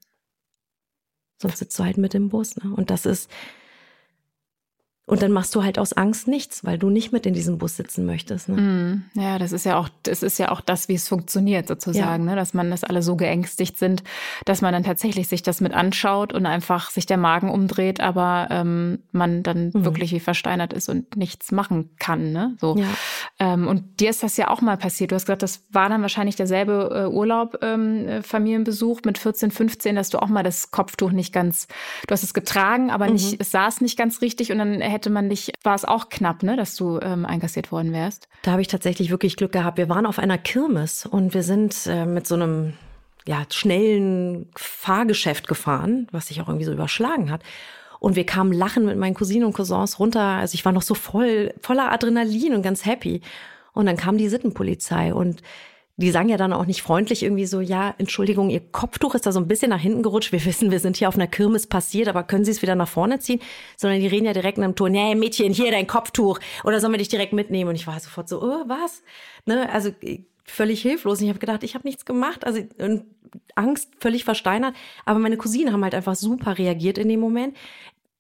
Sonst 1.42 1.58
sitzt 1.58 1.78
du 1.80 1.84
halt 1.84 1.98
mit 1.98 2.14
dem 2.14 2.30
Bus. 2.30 2.56
Ne? 2.58 2.74
Und 2.74 2.90
das 2.92 3.06
ist, 3.06 3.30
und 5.10 5.24
dann 5.24 5.32
machst 5.32 5.56
du 5.56 5.64
halt 5.64 5.80
aus 5.80 5.94
Angst 5.94 6.28
nichts, 6.28 6.64
weil 6.64 6.78
du 6.78 6.92
nicht 6.92 7.12
mit 7.12 7.26
in 7.26 7.34
diesem 7.34 7.58
Bus 7.58 7.76
sitzen 7.76 8.06
möchtest. 8.06 8.48
Ne? 8.48 8.62
Mm, 8.62 9.20
ja, 9.20 9.40
das 9.40 9.52
ist 9.52 9.66
ja 9.66 9.80
auch, 9.80 9.90
das 10.04 10.22
ist 10.22 10.38
ja 10.38 10.52
auch 10.52 10.62
das, 10.62 10.88
wie 10.88 10.94
es 10.94 11.08
funktioniert 11.08 11.68
sozusagen, 11.68 12.26
ja. 12.26 12.32
ne? 12.32 12.36
dass 12.36 12.54
man, 12.54 12.70
dass 12.70 12.84
alle 12.84 13.02
so 13.02 13.16
geängstigt 13.16 13.80
sind, 13.80 14.04
dass 14.46 14.62
man 14.62 14.72
dann 14.72 14.84
tatsächlich 14.84 15.28
sich 15.28 15.42
das 15.42 15.62
mit 15.62 15.74
anschaut 15.74 16.32
und 16.32 16.46
einfach 16.46 16.92
sich 16.92 17.08
der 17.08 17.18
Magen 17.18 17.50
umdreht, 17.50 18.02
aber 18.02 18.50
ähm, 18.52 19.00
man 19.12 19.42
dann 19.42 19.72
mhm. 19.74 19.84
wirklich 19.84 20.12
wie 20.12 20.20
versteinert 20.20 20.74
ist 20.74 20.90
und 20.90 21.16
nichts 21.16 21.52
machen 21.52 21.90
kann. 21.98 22.32
Ne? 22.32 22.56
So. 22.62 22.78
Ja. 22.78 22.86
Ähm, 23.40 23.68
und 23.68 24.00
dir 24.00 24.12
ist 24.12 24.22
das 24.22 24.38
ja 24.38 24.50
auch 24.50 24.62
mal 24.62 24.78
passiert. 24.78 25.10
Du 25.10 25.16
hast 25.16 25.26
gesagt, 25.26 25.42
das 25.42 25.64
war 25.72 25.90
dann 25.90 26.04
wahrscheinlich 26.04 26.36
derselbe 26.36 27.08
äh, 27.10 27.12
Urlaub, 27.12 27.58
ähm, 27.64 28.08
äh, 28.08 28.22
Familienbesuch 28.22 29.02
mit 29.06 29.18
14, 29.18 29.50
15, 29.50 29.96
dass 29.96 30.12
du 30.12 30.22
auch 30.22 30.28
mal 30.28 30.44
das 30.44 30.70
Kopftuch 30.70 31.12
nicht 31.12 31.34
ganz, 31.34 31.68
du 32.06 32.12
hast 32.12 32.22
es 32.22 32.36
getragen, 32.36 32.92
aber 32.92 33.10
nicht, 33.10 33.32
mhm. 33.32 33.38
es 33.40 33.50
saß 33.50 33.82
nicht 33.82 33.98
ganz 33.98 34.22
richtig 34.22 34.52
und 34.52 34.60
dann 34.60 34.80
hätte 34.82 34.99
man 35.10 35.30
dich, 35.30 35.52
war 35.64 35.76
es 35.76 35.86
auch 35.86 36.10
knapp, 36.10 36.44
ne, 36.44 36.58
dass 36.58 36.76
du 36.76 37.00
ähm, 37.00 37.26
einkassiert 37.26 37.72
worden 37.72 37.94
wärst? 37.94 38.28
Da 38.42 38.52
habe 38.52 38.62
ich 38.62 38.68
tatsächlich 38.68 39.12
wirklich 39.12 39.36
Glück 39.38 39.52
gehabt. 39.52 39.78
Wir 39.78 39.88
waren 39.88 40.06
auf 40.06 40.20
einer 40.20 40.38
Kirmes 40.38 41.06
und 41.06 41.34
wir 41.34 41.44
sind 41.44 41.76
äh, 41.88 42.06
mit 42.06 42.28
so 42.28 42.36
einem 42.36 42.74
ja, 43.26 43.44
schnellen 43.50 44.50
Fahrgeschäft 44.56 45.48
gefahren, 45.48 46.08
was 46.12 46.28
sich 46.28 46.42
auch 46.42 46.48
irgendwie 46.48 46.66
so 46.66 46.74
überschlagen 46.74 47.32
hat. 47.32 47.44
Und 48.00 48.16
wir 48.16 48.26
kamen 48.26 48.54
lachen 48.54 48.86
mit 48.86 48.98
meinen 48.98 49.14
Cousinen 49.14 49.46
und 49.46 49.54
Cousins 49.54 50.00
runter. 50.00 50.22
Also 50.22 50.56
ich 50.56 50.66
war 50.66 50.72
noch 50.72 50.82
so 50.82 50.96
voll, 50.96 51.54
voller 51.62 51.92
Adrenalin 51.92 52.54
und 52.54 52.62
ganz 52.62 52.86
happy. 52.86 53.22
Und 53.74 53.86
dann 53.86 53.98
kam 53.98 54.18
die 54.18 54.30
Sittenpolizei 54.30 55.14
und 55.14 55.42
die 56.00 56.12
sagen 56.12 56.30
ja 56.30 56.38
dann 56.38 56.54
auch 56.54 56.66
nicht 56.66 56.82
freundlich 56.82 57.24
irgendwie 57.24 57.46
so, 57.46 57.60
ja, 57.60 57.94
Entschuldigung, 57.98 58.50
Ihr 58.50 58.62
Kopftuch 58.62 59.16
ist 59.16 59.26
da 59.26 59.34
so 59.34 59.40
ein 59.40 59.50
bisschen 59.50 59.70
nach 59.70 59.80
hinten 59.80 60.02
gerutscht. 60.02 60.32
Wir 60.32 60.44
wissen, 60.46 60.72
wir 60.72 60.80
sind 60.80 60.96
hier 60.96 61.10
auf 61.10 61.16
einer 61.16 61.28
Kirmes 61.28 61.68
passiert, 61.68 62.08
aber 62.08 62.24
können 62.24 62.46
Sie 62.46 62.52
es 62.52 62.62
wieder 62.62 62.76
nach 62.76 62.88
vorne 62.88 63.20
ziehen? 63.20 63.42
Sondern 63.76 64.00
die 64.00 64.08
reden 64.08 64.26
ja 64.26 64.34
direkt 64.34 64.58
in 64.58 64.64
einem 64.64 64.76
Ton, 64.76 64.94
nee, 64.94 65.14
Mädchen, 65.16 65.54
hier 65.54 65.72
dein 65.72 65.88
Kopftuch. 65.88 66.40
Oder 66.64 66.80
sollen 66.80 66.94
wir 66.94 66.98
dich 67.00 67.10
direkt 67.10 67.34
mitnehmen? 67.34 67.70
Und 67.70 67.76
ich 67.76 67.86
war 67.86 68.00
sofort 68.00 68.30
so, 68.30 68.42
oh, 68.42 68.64
was? 68.68 69.04
Ne? 69.46 69.70
Also 69.72 69.92
völlig 70.46 70.82
hilflos. 70.82 71.20
Und 71.20 71.26
ich 71.26 71.30
habe 71.30 71.40
gedacht, 71.40 71.64
ich 71.64 71.76
habe 71.76 71.88
nichts 71.88 72.06
gemacht. 72.06 72.46
Also 72.46 72.62
Angst 73.56 73.90
völlig 74.00 74.24
versteinert. 74.24 74.76
Aber 75.06 75.20
meine 75.20 75.38
Cousinen 75.38 75.74
haben 75.74 75.84
halt 75.84 75.96
einfach 75.96 76.16
super 76.16 76.58
reagiert 76.58 76.98
in 76.98 77.10
dem 77.10 77.20
Moment 77.20 77.56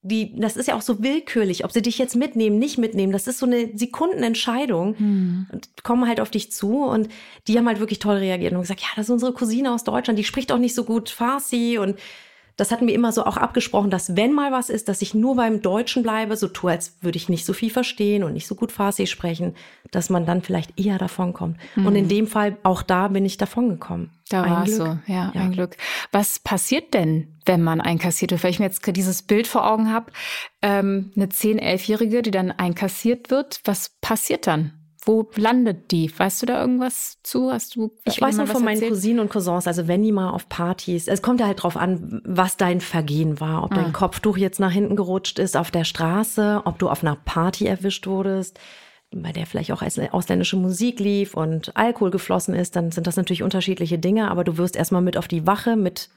die, 0.01 0.39
das 0.39 0.56
ist 0.56 0.68
ja 0.68 0.75
auch 0.75 0.82
so 0.82 1.03
willkürlich, 1.03 1.65
ob 1.65 1.72
sie 1.72 1.82
dich 1.82 1.98
jetzt 1.98 2.15
mitnehmen, 2.15 2.58
nicht 2.58 2.77
mitnehmen. 2.77 3.12
Das 3.12 3.27
ist 3.27 3.39
so 3.39 3.46
eine 3.46 3.77
Sekundenentscheidung 3.77 4.98
hm. 4.98 5.48
und 5.51 5.84
kommen 5.84 6.08
halt 6.08 6.22
auf 6.22 6.32
dich 6.32 6.51
zu 6.51 6.84
und 6.84 7.10
die 7.48 7.58
haben 7.58 7.68
halt 7.68 7.79
wirklich 7.79 8.00
toll 8.00 8.15
reagiert 8.15 8.53
und 8.53 8.62
gesagt, 8.62 8.79
ja, 8.82 8.88
das 8.96 9.08
ist 9.08 9.12
unsere 9.12 9.34
Cousine 9.34 9.74
aus 9.74 9.84
Deutschland, 9.84 10.18
die 10.18 10.24
spricht 10.24 10.51
auch 10.51 10.58
nicht 10.58 10.74
so 10.75 10.86
gut 10.86 11.10
Farsi 11.10 11.77
und 11.79 12.00
das 12.60 12.72
hatten 12.72 12.88
wir 12.88 12.94
immer 12.94 13.12
so 13.12 13.25
auch 13.25 13.38
abgesprochen, 13.38 13.89
dass 13.89 14.18
wenn 14.18 14.34
mal 14.34 14.51
was 14.51 14.70
ist, 14.70 14.89
dass 14.89 15.01
ich 15.01 15.13
nur 15.13 15.36
beim 15.36 15.62
Deutschen 15.62 16.04
bleibe, 16.04 16.36
so 16.36 16.48
tue, 16.48 16.72
als 16.72 16.98
würde 17.01 17.18
ich 17.18 17.30
nicht 17.30 17.46
so 17.46 17.54
viel 17.54 17.70
verstehen 17.70 18.24
und 18.24 18.34
nicht 18.34 18.48
so 18.48 18.56
gut 18.56 18.72
Farsi 18.72 19.08
sprechen, 19.08 19.56
dass 19.92 20.10
man 20.10 20.25
dann 20.25 20.42
vielleicht 20.42 20.78
eher 20.78 20.98
davon 20.98 21.34
kommt. 21.34 21.58
Mhm. 21.75 21.86
Und 21.86 21.96
in 21.96 22.04
hm. 22.04 22.10
dem 22.10 22.28
Fall, 22.28 22.58
auch 22.63 22.82
da 22.82 23.08
bin 23.08 23.25
ich 23.25 23.38
davon 23.38 23.70
gekommen. 23.70 24.12
Da 24.30 24.48
war 24.48 24.63
es 24.63 24.75
so, 24.75 24.84
ja, 25.08 25.32
ja, 25.34 25.42
ein 25.42 25.54
Glück. 25.54 25.75
Was 26.12 26.39
passiert 26.39 26.94
denn, 26.94 27.36
wenn 27.46 27.63
man 27.63 27.82
einkassiert 27.82 28.32
wird? 28.32 28.44
Weil 28.44 28.51
ich 28.51 28.60
mir 28.60 28.66
jetzt 28.66 28.86
dieses 28.96 29.24
Bild 29.24 29.48
vor 29.48 29.66
Augen 29.66 29.92
habe, 29.92 30.12
ähm, 30.62 31.12
eine 31.16 31.28
10-, 31.28 31.60
11-Jährige, 31.60 32.22
die 32.22 32.32
dann 32.32 32.51
einkassiert 32.51 33.32
wird, 33.32 33.62
was 33.63 33.96
passiert 34.01 34.46
dann? 34.46 34.79
Wo 35.10 35.28
landet 35.38 35.89
die? 35.89 36.12
Weißt 36.16 36.39
du 36.39 36.46
da 36.46 36.62
irgendwas 36.62 37.18
zu? 37.24 37.51
Hast 37.51 37.75
du 37.75 37.98
Ich 38.06 38.22
weiß 38.22 38.38
noch 38.38 38.46
von 38.46 38.63
meinen 38.63 38.80
Cousinen 38.80 39.20
und 39.20 39.32
Cousins, 39.32 39.66
also 39.66 39.88
wenn 39.88 40.04
die 40.04 40.12
mal 40.12 40.30
auf 40.30 40.50
Partys, 40.50 41.08
es 41.08 41.24
kommt 41.24 41.39
ja 41.39 41.48
halt 41.48 41.63
drauf 41.63 41.78
an, 41.78 42.22
was 42.25 42.58
dein 42.58 42.80
Vergehen 42.80 43.39
war, 43.39 43.63
ob 43.63 43.72
ah. 43.72 43.75
dein 43.75 43.92
Kopftuch 43.92 44.38
jetzt 44.38 44.60
nach 44.60 44.72
hinten 44.72 44.96
gerutscht 44.96 45.39
ist 45.39 45.58
auf 45.58 45.72
der 45.72 45.84
Straße, 45.84 46.62
ob 46.63 46.78
du 46.78 46.89
auf 46.89 47.04
einer 47.04 47.16
Party 47.16 47.66
erwischt 47.66 48.06
wurdest, 48.06 48.60
bei 49.10 49.32
der 49.32 49.48
vielleicht 49.48 49.72
auch 49.72 49.82
ausländische 49.82 50.58
Musik 50.58 51.00
lief 51.00 51.34
und 51.34 51.75
Alkohol 51.75 52.12
geflossen 52.12 52.54
ist, 52.54 52.75
dann 52.75 52.92
sind 52.92 53.08
das 53.08 53.16
natürlich 53.16 53.42
unterschiedliche 53.42 53.98
Dinge, 53.98 54.30
aber 54.30 54.44
du 54.44 54.60
wirst 54.60 54.75
erstmal 54.75 55.01
mit 55.01 55.18
auf 55.18 55.28
die 55.28 55.48
Wache, 55.48 55.75
mit 55.75 56.12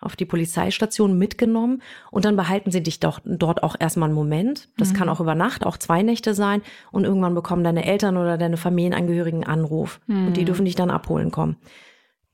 auf 0.00 0.16
die 0.16 0.24
Polizeistation 0.24 1.18
mitgenommen 1.18 1.82
und 2.10 2.24
dann 2.24 2.36
behalten 2.36 2.70
sie 2.70 2.82
dich 2.82 3.00
doch 3.00 3.20
dort 3.24 3.62
auch 3.62 3.74
erstmal 3.78 4.08
einen 4.08 4.14
Moment. 4.14 4.68
Das 4.76 4.92
mhm. 4.92 4.96
kann 4.96 5.08
auch 5.08 5.20
über 5.20 5.34
Nacht, 5.34 5.66
auch 5.66 5.76
zwei 5.76 6.02
Nächte 6.02 6.34
sein 6.34 6.62
und 6.92 7.04
irgendwann 7.04 7.34
bekommen 7.34 7.64
deine 7.64 7.84
Eltern 7.84 8.16
oder 8.16 8.38
deine 8.38 8.56
Familienangehörigen 8.56 9.44
einen 9.44 9.58
Anruf 9.60 10.00
mhm. 10.06 10.28
und 10.28 10.36
die 10.36 10.42
mhm. 10.42 10.46
dürfen 10.46 10.64
dich 10.64 10.76
dann 10.76 10.90
abholen 10.90 11.30
kommen. 11.30 11.56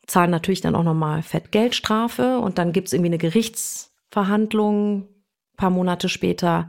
Zahlen 0.07 0.31
natürlich 0.31 0.61
dann 0.61 0.75
auch 0.75 0.83
nochmal 0.83 1.23
Fettgeldstrafe 1.23 2.39
und 2.39 2.59
dann 2.59 2.73
gibt's 2.73 2.93
irgendwie 2.93 3.09
eine 3.09 3.19
Gerichtsverhandlung, 3.19 5.09
paar 5.57 5.71
Monate 5.71 6.09
später, 6.09 6.69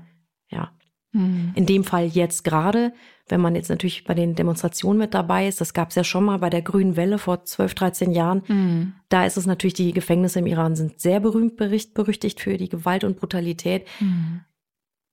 ja. 0.50 0.72
Mhm. 1.15 1.53
In 1.55 1.65
dem 1.65 1.84
Fall 1.84 2.05
jetzt 2.05 2.43
gerade 2.43 2.93
wenn 3.27 3.41
man 3.41 3.55
jetzt 3.55 3.69
natürlich 3.69 4.03
bei 4.03 4.13
den 4.13 4.36
Demonstrationen 4.36 5.00
mit 5.00 5.13
dabei 5.13 5.48
ist, 5.48 5.60
das 5.60 5.74
gab 5.74 5.89
es 5.89 5.95
ja 5.95 6.03
schon 6.03 6.25
mal 6.25 6.38
bei 6.38 6.50
der 6.50 6.62
Grünen 6.62 6.95
Welle 6.95 7.17
vor 7.17 7.43
12, 7.43 7.74
13 7.74 8.12
Jahren, 8.12 8.43
mhm. 8.48 8.93
da 9.10 9.25
ist 9.25 9.38
es 9.38 9.48
natürlich, 9.48 9.74
die 9.74 9.93
Gefängnisse 9.93 10.39
im 10.39 10.45
Iran 10.45 10.75
sind 10.75 11.00
sehr 11.00 11.19
berühmt, 11.19 11.57
berüchtigt 11.57 12.39
für 12.39 12.57
die 12.57 12.69
Gewalt 12.69 13.03
und 13.03 13.17
Brutalität. 13.17 13.88
Mhm. 14.00 14.41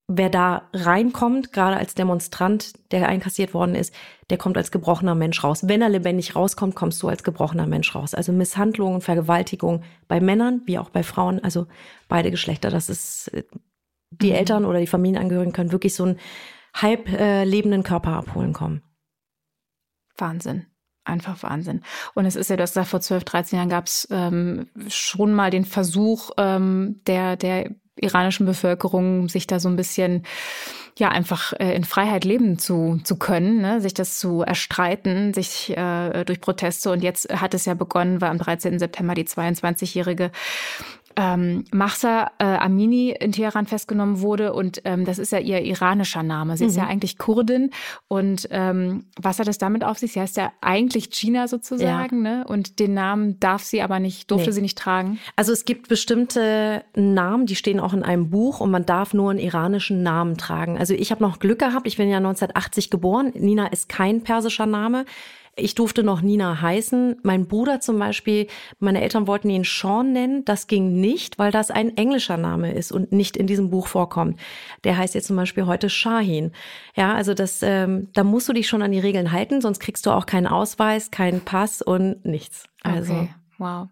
Wer 0.08 0.28
da 0.28 0.68
reinkommt, 0.74 1.52
gerade 1.52 1.76
als 1.76 1.94
Demonstrant, 1.94 2.72
der 2.90 3.08
einkassiert 3.08 3.54
worden 3.54 3.74
ist, 3.74 3.94
der 4.28 4.36
kommt 4.36 4.58
als 4.58 4.70
gebrochener 4.70 5.14
Mensch 5.14 5.42
raus. 5.42 5.66
Wenn 5.68 5.80
er 5.80 5.88
lebendig 5.88 6.36
rauskommt, 6.36 6.74
kommst 6.74 7.02
du 7.02 7.08
als 7.08 7.22
gebrochener 7.22 7.66
Mensch 7.66 7.94
raus. 7.94 8.12
Also 8.12 8.30
Misshandlungen, 8.32 9.00
Vergewaltigung 9.00 9.84
bei 10.08 10.20
Männern 10.20 10.62
wie 10.66 10.76
auch 10.76 10.90
bei 10.90 11.02
Frauen, 11.02 11.42
also 11.42 11.66
beide 12.08 12.30
Geschlechter. 12.30 12.68
Das 12.68 12.90
ist, 12.90 13.28
äh, 13.28 13.44
die 14.20 14.30
mhm. 14.30 14.36
Eltern 14.36 14.64
oder 14.64 14.80
die 14.80 14.86
Familienangehörigen 14.86 15.52
können 15.52 15.72
wirklich 15.72 15.94
so 15.94 16.06
ein 16.06 16.18
halb 16.74 17.08
äh, 17.08 17.44
lebenden 17.44 17.82
Körper 17.82 18.12
abholen 18.12 18.52
kommen. 18.52 18.82
Wahnsinn. 20.16 20.66
Einfach 21.04 21.42
Wahnsinn. 21.42 21.82
Und 22.14 22.26
es 22.26 22.36
ist 22.36 22.48
ja, 22.48 22.56
du 22.56 22.62
hast 22.62 22.72
gesagt, 22.72 22.88
vor 22.88 23.00
12, 23.00 23.24
13 23.24 23.56
Jahren 23.56 23.68
gab 23.68 23.86
es 23.86 24.06
ähm, 24.10 24.68
schon 24.86 25.34
mal 25.34 25.50
den 25.50 25.64
Versuch 25.64 26.30
ähm, 26.38 27.00
der, 27.06 27.36
der 27.36 27.70
iranischen 27.96 28.46
Bevölkerung, 28.46 29.28
sich 29.28 29.46
da 29.46 29.58
so 29.58 29.68
ein 29.68 29.76
bisschen 29.76 30.24
ja 30.98 31.08
einfach 31.08 31.54
äh, 31.54 31.74
in 31.74 31.84
Freiheit 31.84 32.24
leben 32.24 32.58
zu, 32.58 33.00
zu 33.02 33.16
können, 33.16 33.60
ne? 33.62 33.80
sich 33.80 33.94
das 33.94 34.18
zu 34.18 34.42
erstreiten, 34.42 35.32
sich 35.32 35.76
äh, 35.76 36.24
durch 36.24 36.40
Proteste. 36.40 36.90
Und 36.90 37.02
jetzt 37.02 37.32
hat 37.32 37.54
es 37.54 37.64
ja 37.64 37.74
begonnen, 37.74 38.20
weil 38.20 38.30
am 38.30 38.38
13. 38.38 38.78
September 38.78 39.14
die 39.14 39.24
22-jährige 39.24 40.30
ähm, 41.16 41.64
Mahsa 41.72 42.30
äh, 42.38 42.44
Amini 42.44 43.10
in 43.10 43.32
Teheran 43.32 43.66
festgenommen 43.66 44.20
wurde 44.20 44.52
und 44.52 44.82
ähm, 44.84 45.04
das 45.04 45.18
ist 45.18 45.32
ja 45.32 45.38
ihr 45.38 45.62
iranischer 45.62 46.22
Name. 46.22 46.56
Sie 46.56 46.64
mhm. 46.64 46.70
ist 46.70 46.76
ja 46.76 46.84
mhm. 46.84 46.90
eigentlich 46.90 47.18
Kurdin 47.18 47.70
und 48.08 48.48
ähm, 48.50 49.06
was 49.20 49.38
hat 49.38 49.48
es 49.48 49.58
damit 49.58 49.84
auf 49.84 49.98
sich? 49.98 50.12
Sie 50.12 50.20
heißt 50.20 50.36
ja 50.36 50.52
eigentlich 50.60 51.10
Gina 51.10 51.48
sozusagen, 51.48 52.24
ja. 52.24 52.38
ne? 52.38 52.44
Und 52.46 52.78
den 52.78 52.94
Namen 52.94 53.38
darf 53.40 53.62
sie 53.62 53.82
aber 53.82 54.00
nicht, 54.00 54.30
durfte 54.30 54.50
nee. 54.50 54.54
sie 54.54 54.62
nicht 54.62 54.78
tragen. 54.78 55.18
Also 55.36 55.52
es 55.52 55.64
gibt 55.64 55.88
bestimmte 55.88 56.84
Namen, 56.94 57.46
die 57.46 57.56
stehen 57.56 57.80
auch 57.80 57.92
in 57.92 58.02
einem 58.02 58.30
Buch 58.30 58.60
und 58.60 58.70
man 58.70 58.86
darf 58.86 59.14
nur 59.14 59.30
einen 59.30 59.38
iranischen 59.38 60.02
Namen 60.02 60.36
tragen. 60.36 60.78
Also 60.78 60.94
ich 60.94 61.10
habe 61.10 61.22
noch 61.22 61.38
Glück 61.38 61.58
gehabt. 61.58 61.86
Ich 61.86 61.96
bin 61.96 62.08
ja 62.08 62.18
1980 62.18 62.90
geboren. 62.90 63.32
Nina 63.34 63.66
ist 63.66 63.88
kein 63.88 64.22
persischer 64.22 64.66
Name. 64.66 65.04
Ich 65.54 65.74
durfte 65.74 66.02
noch 66.02 66.22
Nina 66.22 66.62
heißen. 66.62 67.16
Mein 67.22 67.46
Bruder 67.46 67.80
zum 67.80 67.98
Beispiel, 67.98 68.46
meine 68.78 69.02
Eltern 69.02 69.26
wollten 69.26 69.50
ihn 69.50 69.64
Sean 69.64 70.12
nennen. 70.12 70.46
Das 70.46 70.66
ging 70.66 70.98
nicht, 70.98 71.38
weil 71.38 71.52
das 71.52 71.70
ein 71.70 71.96
englischer 71.96 72.38
Name 72.38 72.72
ist 72.72 72.90
und 72.90 73.12
nicht 73.12 73.36
in 73.36 73.46
diesem 73.46 73.68
Buch 73.68 73.86
vorkommt. 73.86 74.40
Der 74.84 74.96
heißt 74.96 75.14
jetzt 75.14 75.26
zum 75.26 75.36
Beispiel 75.36 75.66
heute 75.66 75.90
Shahin. 75.90 76.52
Ja, 76.94 77.14
also 77.14 77.34
das, 77.34 77.62
ähm, 77.62 78.08
da 78.14 78.24
musst 78.24 78.48
du 78.48 78.54
dich 78.54 78.66
schon 78.66 78.80
an 78.80 78.92
die 78.92 79.00
Regeln 79.00 79.30
halten, 79.30 79.60
sonst 79.60 79.80
kriegst 79.80 80.06
du 80.06 80.10
auch 80.10 80.24
keinen 80.24 80.46
Ausweis, 80.46 81.10
keinen 81.10 81.42
Pass 81.42 81.82
und 81.82 82.24
nichts. 82.24 82.64
Also. 82.82 83.12
Okay. 83.12 83.34
Wow. 83.62 83.86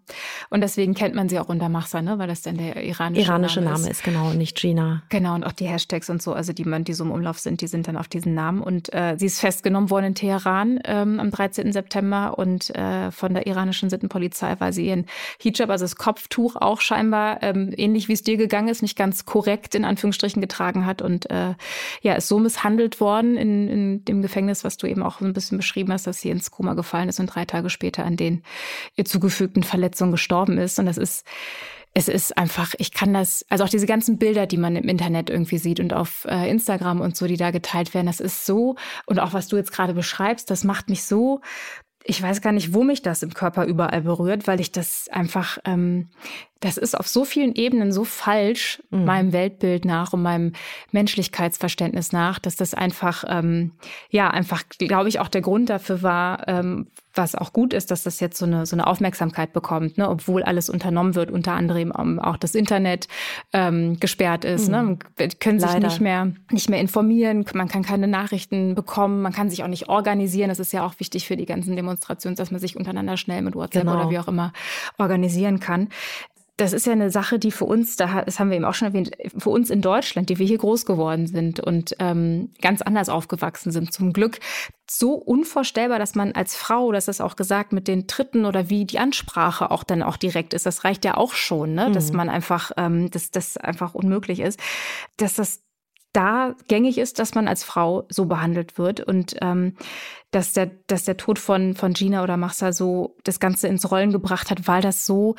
Und 0.49 0.59
deswegen 0.59 0.93
kennt 0.93 1.15
man 1.15 1.29
sie 1.29 1.39
auch 1.39 1.47
unter 1.47 1.69
Mahsa, 1.69 2.01
ne? 2.01 2.19
weil 2.19 2.27
das 2.27 2.41
dann 2.41 2.57
der 2.57 2.83
iranische, 2.83 3.21
iranische 3.25 3.61
Name, 3.61 3.77
Name 3.77 3.89
ist. 3.89 4.03
Genau, 4.03 4.33
nicht 4.33 4.57
Gina. 4.57 5.03
Genau, 5.07 5.33
und 5.33 5.45
auch 5.45 5.53
die 5.53 5.65
Hashtags 5.65 6.09
und 6.09 6.21
so, 6.21 6.33
also 6.33 6.51
die, 6.51 6.65
die 6.83 6.93
so 6.93 7.05
im 7.05 7.11
Umlauf 7.11 7.39
sind, 7.39 7.61
die 7.61 7.67
sind 7.67 7.87
dann 7.87 7.95
auf 7.95 8.09
diesen 8.09 8.33
Namen. 8.33 8.61
Und 8.61 8.93
äh, 8.93 9.15
sie 9.17 9.27
ist 9.27 9.39
festgenommen 9.39 9.89
worden 9.89 10.07
in 10.07 10.15
Teheran 10.15 10.81
ähm, 10.83 11.21
am 11.21 11.31
13. 11.31 11.71
September 11.71 12.37
und 12.37 12.69
äh, 12.75 13.11
von 13.11 13.33
der 13.33 13.47
iranischen 13.47 13.89
Sittenpolizei, 13.89 14.57
weil 14.59 14.73
sie 14.73 14.87
ihren 14.87 15.05
Hijab, 15.39 15.69
also 15.69 15.85
das 15.85 15.95
Kopftuch 15.95 16.57
auch 16.57 16.81
scheinbar, 16.81 17.41
ähm, 17.41 17.73
ähnlich 17.77 18.09
wie 18.09 18.13
es 18.13 18.23
dir 18.23 18.35
gegangen 18.35 18.67
ist, 18.67 18.81
nicht 18.81 18.97
ganz 18.97 19.25
korrekt 19.25 19.73
in 19.73 19.85
Anführungsstrichen 19.85 20.41
getragen 20.41 20.85
hat 20.85 21.01
und 21.01 21.29
äh, 21.29 21.53
ja, 22.01 22.15
ist 22.15 22.27
so 22.27 22.39
misshandelt 22.39 22.99
worden 22.99 23.37
in, 23.37 23.69
in 23.69 24.05
dem 24.05 24.21
Gefängnis, 24.21 24.65
was 24.65 24.75
du 24.75 24.85
eben 24.85 25.01
auch 25.01 25.19
so 25.19 25.25
ein 25.25 25.31
bisschen 25.31 25.57
beschrieben 25.57 25.93
hast, 25.93 26.07
dass 26.07 26.19
sie 26.19 26.29
ins 26.29 26.51
Koma 26.51 26.73
gefallen 26.73 27.07
ist 27.07 27.21
und 27.21 27.27
drei 27.27 27.45
Tage 27.45 27.69
später 27.69 28.03
an 28.03 28.17
den 28.17 28.43
ihr 28.95 29.05
zugefügten 29.05 29.60
Verletzungen 29.63 30.11
gestorben 30.11 30.57
ist. 30.57 30.79
Und 30.79 30.85
das 30.85 30.97
ist, 30.97 31.25
es 31.93 32.07
ist 32.07 32.37
einfach, 32.37 32.73
ich 32.77 32.93
kann 32.93 33.13
das, 33.13 33.45
also 33.49 33.63
auch 33.63 33.69
diese 33.69 33.85
ganzen 33.85 34.17
Bilder, 34.17 34.47
die 34.47 34.57
man 34.57 34.75
im 34.75 34.87
Internet 34.87 35.29
irgendwie 35.29 35.57
sieht 35.57 35.79
und 35.79 35.93
auf 35.93 36.25
äh, 36.29 36.49
Instagram 36.49 37.01
und 37.01 37.17
so, 37.17 37.27
die 37.27 37.37
da 37.37 37.51
geteilt 37.51 37.93
werden, 37.93 38.07
das 38.07 38.19
ist 38.19 38.45
so, 38.45 38.75
und 39.05 39.19
auch 39.19 39.33
was 39.33 39.47
du 39.47 39.57
jetzt 39.57 39.73
gerade 39.73 39.93
beschreibst, 39.93 40.49
das 40.49 40.63
macht 40.63 40.89
mich 40.89 41.03
so 41.03 41.41
ich 42.03 42.21
weiß 42.21 42.41
gar 42.41 42.51
nicht, 42.51 42.73
wo 42.73 42.83
mich 42.83 43.01
das 43.01 43.21
im 43.21 43.33
Körper 43.33 43.65
überall 43.65 44.01
berührt, 44.01 44.47
weil 44.47 44.59
ich 44.59 44.71
das 44.71 45.07
einfach, 45.11 45.59
ähm, 45.65 46.09
das 46.59 46.77
ist 46.77 46.97
auf 46.97 47.07
so 47.07 47.25
vielen 47.25 47.53
Ebenen 47.53 47.91
so 47.91 48.03
falsch, 48.03 48.81
mhm. 48.89 49.05
meinem 49.05 49.33
Weltbild 49.33 49.85
nach 49.85 50.13
und 50.13 50.21
meinem 50.21 50.53
Menschlichkeitsverständnis 50.91 52.11
nach, 52.11 52.39
dass 52.39 52.55
das 52.55 52.73
einfach, 52.73 53.23
ähm, 53.27 53.73
ja, 54.09 54.29
einfach, 54.29 54.63
glaube 54.77 55.09
ich, 55.09 55.19
auch 55.19 55.27
der 55.27 55.41
Grund 55.41 55.69
dafür 55.69 56.01
war, 56.01 56.47
ähm, 56.47 56.87
was 57.13 57.35
auch 57.35 57.53
gut 57.53 57.73
ist, 57.73 57.91
dass 57.91 58.03
das 58.03 58.19
jetzt 58.19 58.37
so 58.37 58.45
eine, 58.45 58.65
so 58.65 58.75
eine 58.75 58.87
Aufmerksamkeit 58.87 59.53
bekommt, 59.53 59.97
ne? 59.97 60.09
obwohl 60.09 60.43
alles 60.43 60.69
unternommen 60.69 61.15
wird, 61.15 61.31
unter 61.31 61.53
anderem 61.53 61.91
auch 62.19 62.37
das 62.37 62.55
Internet 62.55 63.07
ähm, 63.53 63.99
gesperrt 63.99 64.45
ist. 64.45 64.67
Mhm. 64.67 64.97
Ne? 65.17 65.29
Können 65.39 65.59
sich 65.59 65.71
Leider. 65.71 65.87
nicht 65.87 66.01
mehr, 66.01 66.31
nicht 66.51 66.69
mehr 66.69 66.79
informieren, 66.79 67.45
man 67.53 67.67
kann 67.67 67.83
keine 67.83 68.07
Nachrichten 68.07 68.75
bekommen, 68.75 69.21
man 69.21 69.33
kann 69.33 69.49
sich 69.49 69.63
auch 69.63 69.67
nicht 69.67 69.89
organisieren. 69.89 70.49
Das 70.49 70.59
ist 70.59 70.73
ja 70.73 70.85
auch 70.85 70.99
wichtig 70.99 71.27
für 71.27 71.35
die 71.35 71.45
ganzen 71.45 71.75
Demonstrationen, 71.75 72.35
dass 72.35 72.51
man 72.51 72.59
sich 72.59 72.75
untereinander 72.75 73.17
schnell 73.17 73.41
mit 73.41 73.55
WhatsApp 73.55 73.83
genau. 73.83 73.99
oder 73.99 74.09
wie 74.09 74.19
auch 74.19 74.27
immer 74.27 74.53
organisieren 74.97 75.59
kann 75.59 75.89
das 76.61 76.73
ist 76.73 76.85
ja 76.85 76.91
eine 76.91 77.09
Sache, 77.09 77.39
die 77.39 77.51
für 77.51 77.65
uns, 77.65 77.95
das 77.95 78.39
haben 78.39 78.49
wir 78.51 78.55
eben 78.55 78.65
auch 78.65 78.75
schon 78.75 78.89
erwähnt, 78.89 79.11
für 79.35 79.49
uns 79.49 79.71
in 79.71 79.81
Deutschland, 79.81 80.29
die 80.29 80.37
wir 80.37 80.45
hier 80.45 80.59
groß 80.59 80.85
geworden 80.85 81.25
sind 81.25 81.59
und 81.59 81.95
ähm, 81.97 82.53
ganz 82.61 82.83
anders 82.83 83.09
aufgewachsen 83.09 83.71
sind, 83.71 83.91
zum 83.91 84.13
Glück 84.13 84.39
so 84.89 85.13
unvorstellbar, 85.13 85.97
dass 85.97 86.13
man 86.13 86.33
als 86.33 86.55
Frau, 86.55 86.91
das 86.91 87.07
ist 87.07 87.19
auch 87.19 87.35
gesagt, 87.35 87.73
mit 87.73 87.87
den 87.87 88.05
Tritten 88.05 88.45
oder 88.45 88.69
wie 88.69 88.85
die 88.85 88.99
Ansprache 88.99 89.71
auch 89.71 89.83
dann 89.83 90.03
auch 90.03 90.17
direkt 90.17 90.53
ist, 90.53 90.67
das 90.67 90.83
reicht 90.83 91.03
ja 91.03 91.17
auch 91.17 91.33
schon, 91.33 91.73
ne? 91.73 91.91
dass 91.91 92.11
mhm. 92.11 92.17
man 92.17 92.29
einfach, 92.29 92.71
ähm, 92.77 93.09
dass 93.09 93.31
das 93.31 93.57
einfach 93.57 93.95
unmöglich 93.95 94.39
ist, 94.39 94.59
dass 95.17 95.33
das 95.33 95.63
da 96.13 96.53
gängig 96.67 96.99
ist, 96.99 97.17
dass 97.17 97.33
man 97.33 97.47
als 97.47 97.63
Frau 97.63 98.05
so 98.09 98.25
behandelt 98.25 98.77
wird 98.77 98.99
und 98.99 99.35
ähm, 99.41 99.77
dass 100.29 100.53
der, 100.53 100.69
dass 100.85 101.05
der 101.05 101.17
Tod 101.17 101.39
von, 101.39 101.73
von 101.73 101.93
Gina 101.93 102.21
oder 102.21 102.37
Machsa 102.37 102.71
so 102.71 103.15
das 103.23 103.39
Ganze 103.39 103.67
ins 103.67 103.89
Rollen 103.89 104.11
gebracht 104.11 104.51
hat, 104.51 104.67
weil 104.67 104.81
das 104.81 105.07
so 105.07 105.35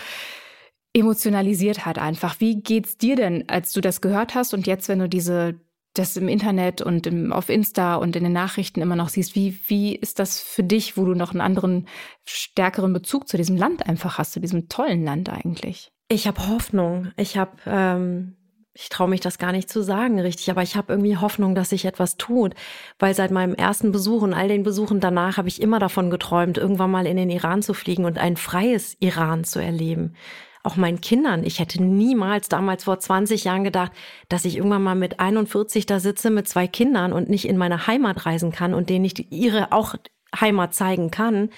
emotionalisiert 0.95 1.87
hat 1.87 1.99
einfach. 1.99 2.41
Wie 2.41 2.63
geht's 2.63 2.97
dir 2.99 3.17
denn, 3.17 3.49
als 3.49 3.73
du 3.73 3.81
das 3.81 4.01
gehört 4.01 4.35
hast 4.35 4.55
und 4.55 4.67
jetzt, 4.67 4.89
wenn 4.89 4.99
du 4.99 5.09
diese 5.09 5.61
das 5.95 6.17
im 6.17 6.29
Internet 6.29 6.81
und 6.81 7.07
im, 7.07 7.33
auf 7.33 7.49
Insta 7.49 7.97
und 7.97 8.17
in 8.17 8.25
den 8.25 8.33
Nachrichten 8.33 8.81
immer 8.81 8.97
noch 8.97 9.11
siehst, 9.11 9.35
wie, 9.35 9.59
wie 9.67 9.95
ist 9.95 10.19
das 10.19 10.41
für 10.41 10.63
dich, 10.63 10.97
wo 10.97 11.05
du 11.05 11.15
noch 11.15 11.33
einen 11.33 11.43
anderen, 11.43 11.87
stärkeren 12.25 12.93
Bezug 12.93 13.29
zu 13.29 13.37
diesem 13.37 13.57
Land 13.57 13.87
einfach 13.87 14.19
hast, 14.19 14.33
zu 14.33 14.41
diesem 14.41 14.69
tollen 14.69 15.05
Land 15.05 15.29
eigentlich? 15.29 15.93
Ich 16.09 16.27
habe 16.27 16.49
Hoffnung. 16.49 17.13
Ich 17.17 17.37
habe, 17.37 17.53
ähm, 17.67 18.37
ich 18.73 18.89
traue 18.89 19.09
mich 19.09 19.21
das 19.21 19.37
gar 19.37 19.53
nicht 19.53 19.69
zu 19.69 19.83
sagen, 19.83 20.19
richtig, 20.19 20.51
aber 20.51 20.63
ich 20.63 20.77
habe 20.77 20.95
irgendwie 20.95 21.19
Hoffnung, 21.19 21.55
dass 21.55 21.71
sich 21.71 21.85
etwas 21.85 22.17
tut, 22.17 22.55
weil 22.99 23.15
seit 23.15 23.31
meinem 23.31 23.55
ersten 23.55 23.93
Besuch 23.93 24.23
und 24.23 24.33
all 24.33 24.49
den 24.49 24.63
Besuchen 24.63 24.99
danach 24.99 25.37
habe 25.37 25.49
ich 25.49 25.61
immer 25.61 25.79
davon 25.79 26.09
geträumt, 26.09 26.57
irgendwann 26.57 26.91
mal 26.91 27.07
in 27.07 27.19
den 27.19 27.29
Iran 27.29 27.61
zu 27.61 27.75
fliegen 27.75 28.07
und 28.07 28.17
ein 28.17 28.39
freies 28.39 28.97
Iran 28.99 29.45
zu 29.45 29.59
erleben 29.59 30.15
auch 30.63 30.77
meinen 30.77 31.01
Kindern. 31.01 31.45
Ich 31.45 31.59
hätte 31.59 31.83
niemals 31.83 32.49
damals 32.49 32.85
vor 32.85 32.99
20 32.99 33.45
Jahren 33.45 33.65
gedacht, 33.65 33.93
dass 34.29 34.45
ich 34.45 34.57
irgendwann 34.57 34.83
mal 34.83 34.95
mit 34.95 35.19
41 35.19 35.87
da 35.87 35.99
sitze 35.99 36.31
mit 36.31 36.49
zwei 36.49 36.69
Kindern 36.69 37.13
und 37.13 37.29
nicht 37.29 37.49
in 37.49 37.57
meine 37.57 37.87
Heimat 37.87 38.27
reisen 38.27 38.53
kann 38.53 38.73
und 38.73 38.89
denen 38.89 39.03
nicht 39.03 39.33
ihre 39.33 39.73
auch 39.73 39.95
Heimat 40.39 40.75
zeigen 40.75 41.11
kann 41.11 41.51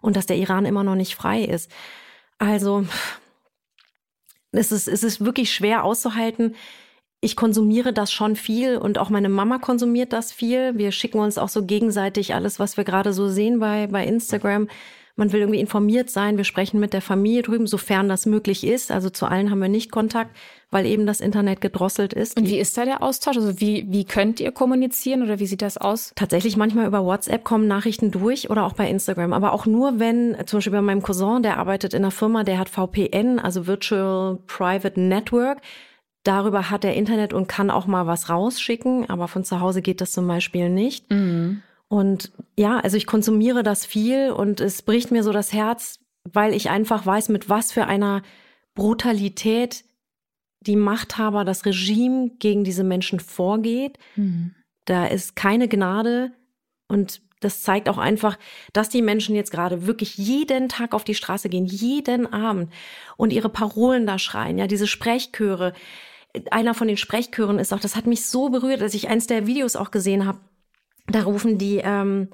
und 0.00 0.16
dass 0.16 0.26
der 0.26 0.36
Iran 0.36 0.66
immer 0.66 0.84
noch 0.84 0.94
nicht 0.94 1.14
frei 1.14 1.42
ist. 1.42 1.70
Also 2.38 2.84
es 4.52 4.70
ist, 4.70 4.86
es 4.86 5.02
ist 5.02 5.24
wirklich 5.24 5.52
schwer 5.52 5.84
auszuhalten. 5.84 6.54
Ich 7.20 7.36
konsumiere 7.36 7.92
das 7.92 8.12
schon 8.12 8.36
viel 8.36 8.76
und 8.76 8.98
auch 8.98 9.08
meine 9.08 9.30
Mama 9.30 9.58
konsumiert 9.58 10.12
das 10.12 10.30
viel. 10.30 10.76
Wir 10.76 10.92
schicken 10.92 11.18
uns 11.18 11.38
auch 11.38 11.48
so 11.48 11.64
gegenseitig 11.64 12.34
alles, 12.34 12.58
was 12.60 12.76
wir 12.76 12.84
gerade 12.84 13.12
so 13.12 13.28
sehen 13.28 13.58
bei, 13.58 13.88
bei 13.88 14.04
Instagram 14.04 14.68
man 15.16 15.32
will 15.32 15.40
irgendwie 15.40 15.60
informiert 15.60 16.10
sein. 16.10 16.36
Wir 16.36 16.44
sprechen 16.44 16.80
mit 16.80 16.92
der 16.92 17.00
Familie 17.00 17.42
drüben, 17.42 17.66
sofern 17.66 18.08
das 18.08 18.26
möglich 18.26 18.66
ist. 18.66 18.90
Also 18.90 19.10
zu 19.10 19.26
allen 19.26 19.50
haben 19.50 19.60
wir 19.60 19.68
nicht 19.68 19.92
Kontakt, 19.92 20.36
weil 20.70 20.86
eben 20.86 21.06
das 21.06 21.20
Internet 21.20 21.60
gedrosselt 21.60 22.12
ist. 22.12 22.36
Und 22.36 22.48
wie 22.48 22.58
ist 22.58 22.76
da 22.76 22.84
der 22.84 23.02
Austausch? 23.02 23.36
Also 23.36 23.60
wie, 23.60 23.86
wie 23.88 24.04
könnt 24.04 24.40
ihr 24.40 24.50
kommunizieren 24.50 25.22
oder 25.22 25.38
wie 25.38 25.46
sieht 25.46 25.62
das 25.62 25.78
aus? 25.78 26.12
Tatsächlich 26.16 26.56
manchmal 26.56 26.86
über 26.86 27.04
WhatsApp 27.04 27.44
kommen 27.44 27.68
Nachrichten 27.68 28.10
durch 28.10 28.50
oder 28.50 28.64
auch 28.64 28.72
bei 28.72 28.90
Instagram. 28.90 29.32
Aber 29.32 29.52
auch 29.52 29.66
nur, 29.66 30.00
wenn, 30.00 30.36
zum 30.46 30.58
Beispiel 30.58 30.72
bei 30.72 30.82
meinem 30.82 31.02
Cousin, 31.02 31.44
der 31.44 31.58
arbeitet 31.58 31.94
in 31.94 32.02
einer 32.02 32.10
Firma, 32.10 32.42
der 32.42 32.58
hat 32.58 32.68
VPN, 32.68 33.38
also 33.38 33.68
Virtual 33.68 34.38
Private 34.48 35.00
Network. 35.00 35.58
Darüber 36.24 36.70
hat 36.70 36.84
er 36.84 36.94
Internet 36.94 37.32
und 37.32 37.46
kann 37.46 37.70
auch 37.70 37.86
mal 37.86 38.06
was 38.06 38.30
rausschicken, 38.30 39.08
aber 39.10 39.28
von 39.28 39.44
zu 39.44 39.60
Hause 39.60 39.82
geht 39.82 40.00
das 40.00 40.10
zum 40.10 40.26
Beispiel 40.26 40.70
nicht. 40.70 41.08
Mhm. 41.10 41.62
Und 41.94 42.32
ja, 42.58 42.80
also 42.80 42.96
ich 42.96 43.06
konsumiere 43.06 43.62
das 43.62 43.86
viel 43.86 44.32
und 44.32 44.60
es 44.60 44.82
bricht 44.82 45.12
mir 45.12 45.22
so 45.22 45.30
das 45.30 45.52
Herz, 45.52 46.00
weil 46.24 46.52
ich 46.52 46.68
einfach 46.68 47.06
weiß, 47.06 47.28
mit 47.28 47.48
was 47.48 47.70
für 47.70 47.86
einer 47.86 48.22
Brutalität 48.74 49.84
die 50.58 50.74
Machthaber, 50.74 51.44
das 51.44 51.64
Regime 51.66 52.32
gegen 52.40 52.64
diese 52.64 52.82
Menschen 52.82 53.20
vorgeht. 53.20 53.98
Mhm. 54.16 54.56
Da 54.86 55.06
ist 55.06 55.36
keine 55.36 55.68
Gnade 55.68 56.32
und 56.88 57.22
das 57.38 57.62
zeigt 57.62 57.88
auch 57.88 57.98
einfach, 57.98 58.40
dass 58.72 58.88
die 58.88 59.00
Menschen 59.00 59.36
jetzt 59.36 59.52
gerade 59.52 59.86
wirklich 59.86 60.18
jeden 60.18 60.68
Tag 60.68 60.94
auf 60.94 61.04
die 61.04 61.14
Straße 61.14 61.48
gehen, 61.48 61.64
jeden 61.64 62.26
Abend 62.32 62.72
und 63.16 63.32
ihre 63.32 63.50
Parolen 63.50 64.04
da 64.04 64.18
schreien, 64.18 64.58
ja, 64.58 64.66
diese 64.66 64.88
Sprechchöre. 64.88 65.74
Einer 66.50 66.74
von 66.74 66.88
den 66.88 66.96
Sprechchören 66.96 67.60
ist 67.60 67.72
auch, 67.72 67.78
das 67.78 67.94
hat 67.94 68.08
mich 68.08 68.26
so 68.26 68.48
berührt, 68.48 68.82
als 68.82 68.94
ich 68.94 69.08
eins 69.08 69.28
der 69.28 69.46
Videos 69.46 69.76
auch 69.76 69.92
gesehen 69.92 70.26
habe 70.26 70.40
da 71.06 71.22
rufen 71.22 71.58
die 71.58 71.80
ähm, 71.82 72.28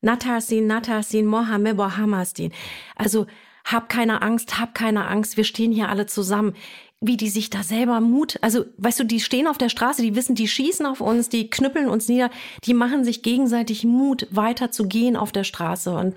Natarsin, 0.00 0.66
Natarsin, 0.66 1.26
Mohammed, 1.26 1.76
Mohammadin. 1.76 2.52
Also 2.96 3.26
hab 3.64 3.88
keine 3.88 4.22
Angst, 4.22 4.58
hab 4.58 4.74
keine 4.74 5.06
Angst, 5.06 5.36
wir 5.36 5.44
stehen 5.44 5.72
hier 5.72 5.88
alle 5.88 6.06
zusammen. 6.06 6.54
Wie 7.04 7.16
die 7.16 7.30
sich 7.30 7.50
da 7.50 7.64
selber 7.64 8.00
Mut, 8.00 8.38
also 8.42 8.64
weißt 8.76 9.00
du, 9.00 9.04
die 9.04 9.18
stehen 9.18 9.48
auf 9.48 9.58
der 9.58 9.68
Straße, 9.68 10.02
die 10.02 10.14
wissen, 10.14 10.36
die 10.36 10.46
schießen 10.46 10.86
auf 10.86 11.00
uns, 11.00 11.28
die 11.28 11.50
knüppeln 11.50 11.88
uns 11.88 12.08
nieder, 12.08 12.30
die 12.64 12.74
machen 12.74 13.02
sich 13.02 13.24
gegenseitig 13.24 13.82
Mut, 13.82 14.28
weiter 14.30 14.70
zu 14.70 14.86
gehen 14.86 15.16
auf 15.16 15.32
der 15.32 15.42
Straße 15.42 15.92
und 15.92 16.14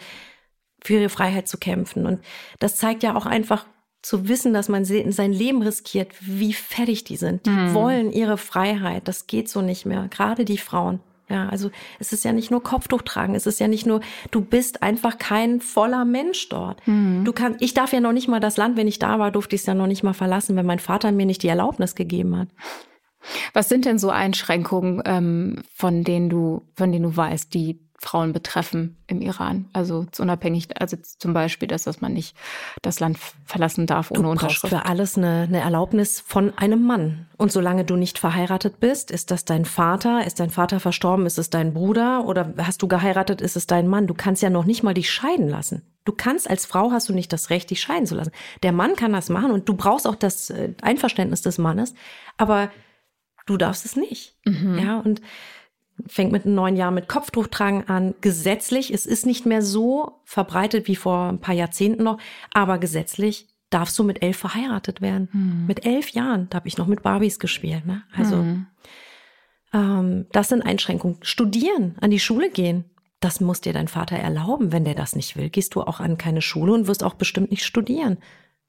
für 0.83 0.93
ihre 0.93 1.09
Freiheit 1.09 1.47
zu 1.47 1.57
kämpfen. 1.57 2.05
Und 2.05 2.19
das 2.59 2.75
zeigt 2.75 3.01
ja 3.01 3.15
auch 3.15 3.25
einfach 3.25 3.65
zu 4.03 4.27
wissen, 4.27 4.53
dass 4.53 4.69
man 4.69 4.85
sein 4.85 5.33
Leben 5.33 5.63
riskiert, 5.63 6.09
wie 6.21 6.53
fertig 6.53 7.03
die 7.03 7.17
sind. 7.17 7.47
Die 7.47 7.49
mhm. 7.49 7.73
wollen 7.73 8.11
ihre 8.11 8.37
Freiheit. 8.37 9.07
Das 9.07 9.25
geht 9.25 9.49
so 9.49 9.63
nicht 9.63 9.87
mehr. 9.87 10.07
Gerade 10.09 10.45
die 10.45 10.59
Frauen. 10.59 10.99
Ja, 11.27 11.49
also 11.49 11.71
es 11.99 12.13
ist 12.13 12.23
ja 12.23 12.33
nicht 12.33 12.51
nur 12.51 12.61
Kopftuch 12.61 13.01
tragen, 13.01 13.33
es 13.33 13.47
ist 13.47 13.59
ja 13.59 13.67
nicht 13.67 13.87
nur, 13.87 14.01
du 14.29 14.41
bist 14.41 14.83
einfach 14.83 15.17
kein 15.17 15.59
voller 15.59 16.05
Mensch 16.05 16.49
dort. 16.49 16.85
Mhm. 16.87 17.23
Du 17.25 17.33
kannst, 17.33 17.61
ich 17.61 17.73
darf 17.73 17.93
ja 17.93 17.99
noch 17.99 18.13
nicht 18.13 18.27
mal 18.27 18.39
das 18.39 18.57
Land, 18.57 18.77
wenn 18.77 18.87
ich 18.87 18.99
da 18.99 19.17
war, 19.17 19.31
durfte 19.31 19.55
ich 19.55 19.61
es 19.61 19.65
ja 19.65 19.73
noch 19.73 19.87
nicht 19.87 20.03
mal 20.03 20.13
verlassen, 20.13 20.55
wenn 20.55 20.65
mein 20.65 20.79
Vater 20.79 21.11
mir 21.11 21.25
nicht 21.25 21.41
die 21.41 21.47
Erlaubnis 21.47 21.95
gegeben 21.95 22.37
hat. 22.37 22.49
Was 23.53 23.69
sind 23.69 23.85
denn 23.85 23.97
so 23.97 24.09
Einschränkungen, 24.09 25.01
ähm, 25.05 25.63
von 25.73 26.03
denen 26.03 26.29
du, 26.29 26.61
von 26.75 26.91
denen 26.91 27.03
du 27.03 27.17
weißt, 27.17 27.53
die 27.53 27.79
Frauen 28.05 28.33
betreffen 28.33 28.97
im 29.07 29.19
Iran. 29.19 29.67
Also 29.73 30.05
unabhängig, 30.19 30.79
also 30.79 30.95
zum 30.97 31.33
Beispiel, 31.33 31.67
dass, 31.67 31.85
dass 31.85 32.01
man 32.01 32.13
nicht 32.13 32.37
das 32.83 32.99
Land 32.99 33.17
verlassen 33.45 33.87
darf 33.87 34.11
ohne 34.11 34.23
du 34.23 34.29
Unterschrift. 34.29 34.73
für 34.73 34.85
alles 34.85 35.17
eine, 35.17 35.41
eine 35.47 35.59
Erlaubnis 35.59 36.19
von 36.19 36.55
einem 36.57 36.85
Mann. 36.85 37.27
Und 37.37 37.51
solange 37.51 37.83
du 37.83 37.95
nicht 37.95 38.19
verheiratet 38.19 38.79
bist, 38.79 39.09
ist 39.09 39.31
das 39.31 39.43
dein 39.43 39.65
Vater, 39.65 40.25
ist 40.25 40.39
dein 40.39 40.51
Vater 40.51 40.79
verstorben, 40.79 41.25
ist 41.25 41.39
es 41.39 41.49
dein 41.49 41.73
Bruder 41.73 42.25
oder 42.25 42.53
hast 42.59 42.83
du 42.83 42.87
geheiratet, 42.87 43.41
ist 43.41 43.55
es 43.55 43.65
dein 43.65 43.87
Mann. 43.87 44.05
Du 44.05 44.13
kannst 44.13 44.43
ja 44.43 44.51
noch 44.51 44.65
nicht 44.65 44.83
mal 44.83 44.93
dich 44.93 45.09
scheiden 45.09 45.49
lassen. 45.49 45.81
Du 46.05 46.11
kannst 46.11 46.47
als 46.47 46.67
Frau 46.67 46.91
hast 46.91 47.09
du 47.09 47.13
nicht 47.13 47.33
das 47.33 47.49
Recht, 47.49 47.71
dich 47.71 47.81
scheiden 47.81 48.05
zu 48.05 48.13
lassen. 48.13 48.31
Der 48.61 48.71
Mann 48.71 48.95
kann 48.95 49.13
das 49.13 49.29
machen 49.29 49.49
und 49.49 49.67
du 49.67 49.75
brauchst 49.75 50.07
auch 50.07 50.15
das 50.15 50.51
äh, 50.51 50.73
Einverständnis 50.83 51.41
des 51.41 51.57
Mannes, 51.57 51.95
aber 52.37 52.69
du 53.47 53.57
darfst 53.57 53.85
es 53.85 53.95
nicht. 53.95 54.37
Mhm. 54.45 54.77
Ja, 54.77 54.99
und 54.99 55.21
fängt 56.07 56.31
mit 56.31 56.45
neun 56.45 56.75
Jahren 56.75 56.93
mit 56.93 57.07
Kopftuchtragen 57.07 57.87
an. 57.87 58.15
Gesetzlich, 58.21 58.93
es 58.93 59.05
ist 59.05 59.25
nicht 59.25 59.45
mehr 59.45 59.61
so 59.61 60.21
verbreitet 60.25 60.87
wie 60.87 60.95
vor 60.95 61.29
ein 61.29 61.39
paar 61.39 61.55
Jahrzehnten 61.55 62.03
noch, 62.03 62.19
aber 62.53 62.77
gesetzlich 62.77 63.47
darfst 63.69 63.97
du 63.97 64.03
mit 64.03 64.21
elf 64.21 64.37
verheiratet 64.37 65.01
werden. 65.01 65.29
Hm. 65.31 65.65
Mit 65.67 65.85
elf 65.85 66.09
Jahren, 66.09 66.47
da 66.49 66.57
habe 66.57 66.67
ich 66.67 66.77
noch 66.77 66.87
mit 66.87 67.01
Barbies 67.01 67.39
gespielt. 67.39 67.85
Ne? 67.85 68.03
Also 68.15 68.37
hm. 68.37 68.67
ähm, 69.73 70.25
das 70.31 70.49
sind 70.49 70.61
Einschränkungen. 70.61 71.17
Studieren, 71.21 71.95
an 71.99 72.11
die 72.11 72.19
Schule 72.19 72.49
gehen, 72.49 72.85
das 73.19 73.41
muss 73.41 73.61
dir 73.61 73.73
dein 73.73 73.87
Vater 73.87 74.17
erlauben. 74.17 74.71
Wenn 74.71 74.85
der 74.85 74.95
das 74.95 75.15
nicht 75.15 75.35
will, 75.35 75.49
gehst 75.49 75.75
du 75.75 75.81
auch 75.81 75.99
an 75.99 76.17
keine 76.17 76.41
Schule 76.41 76.73
und 76.73 76.87
wirst 76.87 77.03
auch 77.03 77.15
bestimmt 77.15 77.51
nicht 77.51 77.63
studieren. 77.63 78.17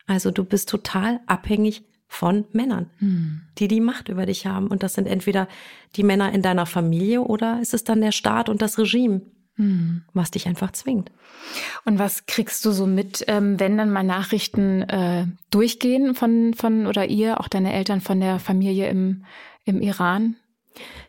Also 0.06 0.30
du 0.30 0.44
bist 0.44 0.68
total 0.68 1.20
abhängig 1.26 1.84
von 2.08 2.44
Männern, 2.52 2.90
hm. 2.98 3.42
die 3.58 3.68
die 3.68 3.80
Macht 3.80 4.08
über 4.08 4.26
dich 4.26 4.46
haben. 4.46 4.68
Und 4.68 4.82
das 4.82 4.94
sind 4.94 5.06
entweder 5.06 5.48
die 5.96 6.02
Männer 6.02 6.32
in 6.32 6.42
deiner 6.42 6.66
Familie 6.66 7.22
oder 7.22 7.60
ist 7.60 7.74
es 7.74 7.84
dann 7.84 8.00
der 8.00 8.12
Staat 8.12 8.48
und 8.48 8.62
das 8.62 8.78
Regime, 8.78 9.22
hm. 9.56 10.02
was 10.12 10.30
dich 10.30 10.46
einfach 10.46 10.72
zwingt. 10.72 11.10
Und 11.84 11.98
was 11.98 12.26
kriegst 12.26 12.64
du 12.64 12.70
so 12.70 12.86
mit, 12.86 13.24
ähm, 13.28 13.58
wenn 13.58 13.76
dann 13.76 13.90
mal 13.90 14.04
Nachrichten 14.04 14.82
äh, 14.82 15.26
durchgehen 15.50 16.14
von, 16.14 16.54
von 16.54 16.86
oder 16.86 17.06
ihr, 17.06 17.40
auch 17.40 17.48
deine 17.48 17.72
Eltern 17.72 18.00
von 18.00 18.20
der 18.20 18.38
Familie 18.38 18.88
im, 18.88 19.24
im 19.64 19.80
Iran? 19.80 20.36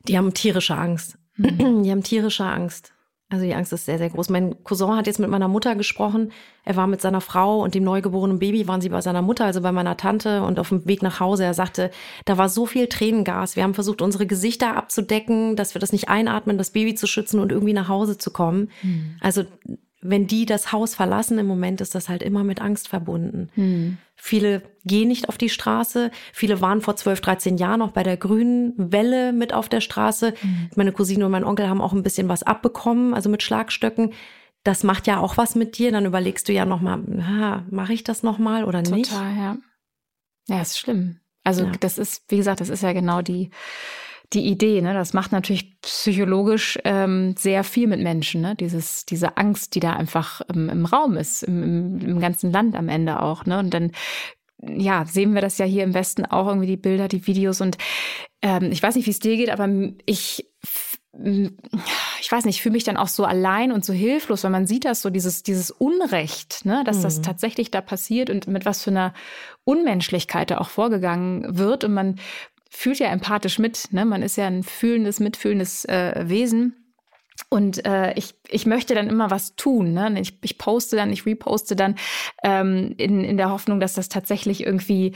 Die 0.07 0.17
haben 0.17 0.33
tierische 0.33 0.75
Angst. 0.75 1.17
Hm. 1.36 1.83
Die 1.83 1.91
haben 1.91 2.03
tierische 2.03 2.45
Angst. 2.45 2.93
Also 3.29 3.43
die 3.43 3.53
Angst 3.53 3.73
ist 3.73 3.85
sehr, 3.85 3.97
sehr 3.97 4.09
groß. 4.09 4.29
Mein 4.29 4.63
Cousin 4.63 4.95
hat 4.95 5.05
jetzt 5.05 5.19
mit 5.19 5.29
meiner 5.29 5.49
Mutter 5.49 5.75
gesprochen. 5.75 6.31
Er 6.63 6.77
war 6.77 6.87
mit 6.87 7.01
seiner 7.01 7.19
Frau 7.19 7.61
und 7.61 7.75
dem 7.75 7.83
neugeborenen 7.83 8.39
Baby, 8.39 8.69
waren 8.69 8.79
sie 8.79 8.87
bei 8.87 9.01
seiner 9.01 9.21
Mutter, 9.21 9.43
also 9.43 9.59
bei 9.59 9.73
meiner 9.73 9.97
Tante 9.97 10.43
und 10.43 10.59
auf 10.59 10.69
dem 10.69 10.87
Weg 10.87 11.01
nach 11.01 11.19
Hause. 11.19 11.43
Er 11.43 11.53
sagte, 11.53 11.91
da 12.23 12.37
war 12.37 12.47
so 12.47 12.65
viel 12.65 12.87
Tränengas. 12.87 13.57
Wir 13.57 13.63
haben 13.63 13.73
versucht, 13.73 14.01
unsere 14.01 14.27
Gesichter 14.27 14.77
abzudecken, 14.77 15.57
dass 15.57 15.75
wir 15.75 15.81
das 15.81 15.91
nicht 15.91 16.07
einatmen, 16.07 16.57
das 16.57 16.71
Baby 16.71 16.95
zu 16.95 17.05
schützen 17.05 17.41
und 17.41 17.51
irgendwie 17.51 17.73
nach 17.73 17.89
Hause 17.89 18.17
zu 18.17 18.31
kommen. 18.31 18.69
Mhm. 18.81 19.17
Also 19.19 19.43
wenn 20.01 20.27
die 20.27 20.45
das 20.45 20.71
Haus 20.71 20.95
verlassen 20.95 21.39
im 21.39 21.47
Moment, 21.47 21.81
ist 21.81 21.95
das 21.95 22.07
halt 22.07 22.21
immer 22.21 22.43
mit 22.43 22.62
Angst 22.62 22.88
verbunden. 22.88 23.49
Mhm. 23.55 23.97
Viele 24.15 24.62
gehen 24.86 25.07
nicht 25.07 25.27
auf 25.29 25.38
die 25.38 25.49
Straße. 25.49 26.12
Viele 26.33 26.62
waren 26.62 26.81
vor 26.81 26.95
12, 26.95 27.21
13 27.21 27.57
Jahren 27.57 27.79
noch 27.79 27.91
bei 27.91 28.03
der 28.03 28.17
grünen 28.17 28.73
Welle 28.77 29.33
mit 29.33 29.53
auf 29.53 29.69
der 29.69 29.81
Straße. 29.81 30.33
Mhm. 30.41 30.69
Meine 30.75 30.91
Cousine 30.91 31.25
und 31.25 31.31
mein 31.31 31.43
Onkel 31.43 31.67
haben 31.67 31.81
auch 31.81 31.93
ein 31.93 32.03
bisschen 32.03 32.29
was 32.29 32.43
abbekommen, 32.43 33.13
also 33.13 33.29
mit 33.29 33.41
Schlagstöcken. 33.43 34.13
Das 34.63 34.83
macht 34.83 35.07
ja 35.07 35.19
auch 35.19 35.38
was 35.38 35.55
mit 35.55 35.77
dir. 35.77 35.91
Dann 35.91 36.05
überlegst 36.05 36.47
du 36.47 36.53
ja 36.53 36.65
nochmal, 36.65 37.63
mache 37.69 37.93
ich 37.93 38.03
das 38.03 38.21
nochmal 38.21 38.65
oder 38.65 38.83
Total, 38.83 38.97
nicht? 38.97 39.12
Total, 39.12 39.36
ja. 39.36 39.57
Ja, 40.47 40.62
ist 40.62 40.77
schlimm. 40.77 41.19
Also 41.43 41.63
ja. 41.63 41.71
das 41.79 41.97
ist, 41.97 42.23
wie 42.27 42.38
gesagt, 42.38 42.62
das 42.62 42.69
ist 42.69 42.83
ja 42.83 42.93
genau 42.93 43.21
die 43.21 43.51
die 44.33 44.45
Idee. 44.45 44.81
Ne? 44.81 44.93
Das 44.93 45.13
macht 45.13 45.31
natürlich 45.31 45.79
psychologisch 45.81 46.77
ähm, 46.83 47.35
sehr 47.37 47.63
viel 47.63 47.87
mit 47.87 48.01
Menschen. 48.01 48.41
Ne? 48.41 48.55
Dieses, 48.55 49.05
diese 49.05 49.37
Angst, 49.37 49.75
die 49.75 49.79
da 49.79 49.93
einfach 49.93 50.41
im, 50.53 50.69
im 50.69 50.85
Raum 50.85 51.15
ist, 51.15 51.43
im, 51.43 51.99
im, 51.99 52.19
ganzen 52.19 52.51
Land 52.51 52.75
am 52.75 52.89
Ende 52.89 53.21
auch. 53.21 53.45
Ne? 53.45 53.59
Und 53.59 53.73
dann 53.73 53.91
ja, 54.59 55.05
sehen 55.05 55.33
wir 55.33 55.41
das 55.41 55.57
ja 55.59 55.65
hier 55.65 55.83
im 55.83 55.93
Westen 55.93 56.25
auch 56.25 56.47
irgendwie 56.47 56.67
die 56.67 56.77
Bilder, 56.77 57.07
die 57.07 57.27
Videos 57.27 57.61
und 57.61 57.77
ähm, 58.41 58.71
ich 58.71 58.81
weiß 58.81 58.95
nicht, 58.95 59.05
wie 59.05 59.11
es 59.11 59.19
dir 59.19 59.37
geht, 59.37 59.51
aber 59.51 59.69
ich 60.05 60.47
ich 62.19 62.31
weiß 62.31 62.45
nicht, 62.45 62.57
ich 62.57 62.61
fühle 62.61 62.73
mich 62.73 62.83
dann 62.83 62.97
auch 62.97 63.07
so 63.07 63.25
allein 63.25 63.71
und 63.71 63.83
so 63.83 63.93
hilflos, 63.93 64.43
weil 64.43 64.51
man 64.51 64.67
sieht 64.67 64.85
das 64.85 65.01
so, 65.01 65.09
dieses, 65.09 65.41
dieses 65.41 65.71
Unrecht, 65.71 66.65
ne, 66.65 66.83
dass 66.85 66.99
mhm. 66.99 67.03
das 67.03 67.21
tatsächlich 67.21 67.71
da 67.71 67.81
passiert 67.81 68.29
und 68.29 68.47
mit 68.47 68.65
was 68.65 68.83
für 68.83 68.91
einer 68.91 69.13
Unmenschlichkeit 69.63 70.51
da 70.51 70.59
auch 70.59 70.69
vorgegangen 70.69 71.57
wird. 71.57 71.83
Und 71.83 71.93
man 71.93 72.19
fühlt 72.69 72.99
ja 72.99 73.08
empathisch 73.08 73.60
mit. 73.60 73.91
Ne? 73.91 74.06
Man 74.06 74.21
ist 74.21 74.38
ja 74.38 74.47
ein 74.47 74.63
fühlendes, 74.63 75.19
mitfühlendes 75.19 75.86
äh, 75.86 76.23
Wesen. 76.27 76.75
Und 77.49 77.86
äh, 77.86 78.13
ich, 78.13 78.36
ich 78.49 78.65
möchte 78.65 78.95
dann 78.95 79.10
immer 79.10 79.32
was 79.32 79.56
tun. 79.56 79.93
Ne? 79.93 80.19
Ich, 80.19 80.39
ich 80.43 80.58
poste 80.58 80.95
dann, 80.95 81.12
ich 81.12 81.25
reposte 81.25 81.75
dann 81.75 81.95
ähm, 82.43 82.93
in, 82.97 83.23
in 83.23 83.38
der 83.38 83.51
Hoffnung, 83.51 83.80
dass 83.80 83.93
das 83.93 84.10
tatsächlich 84.10 84.65
irgendwie 84.65 85.13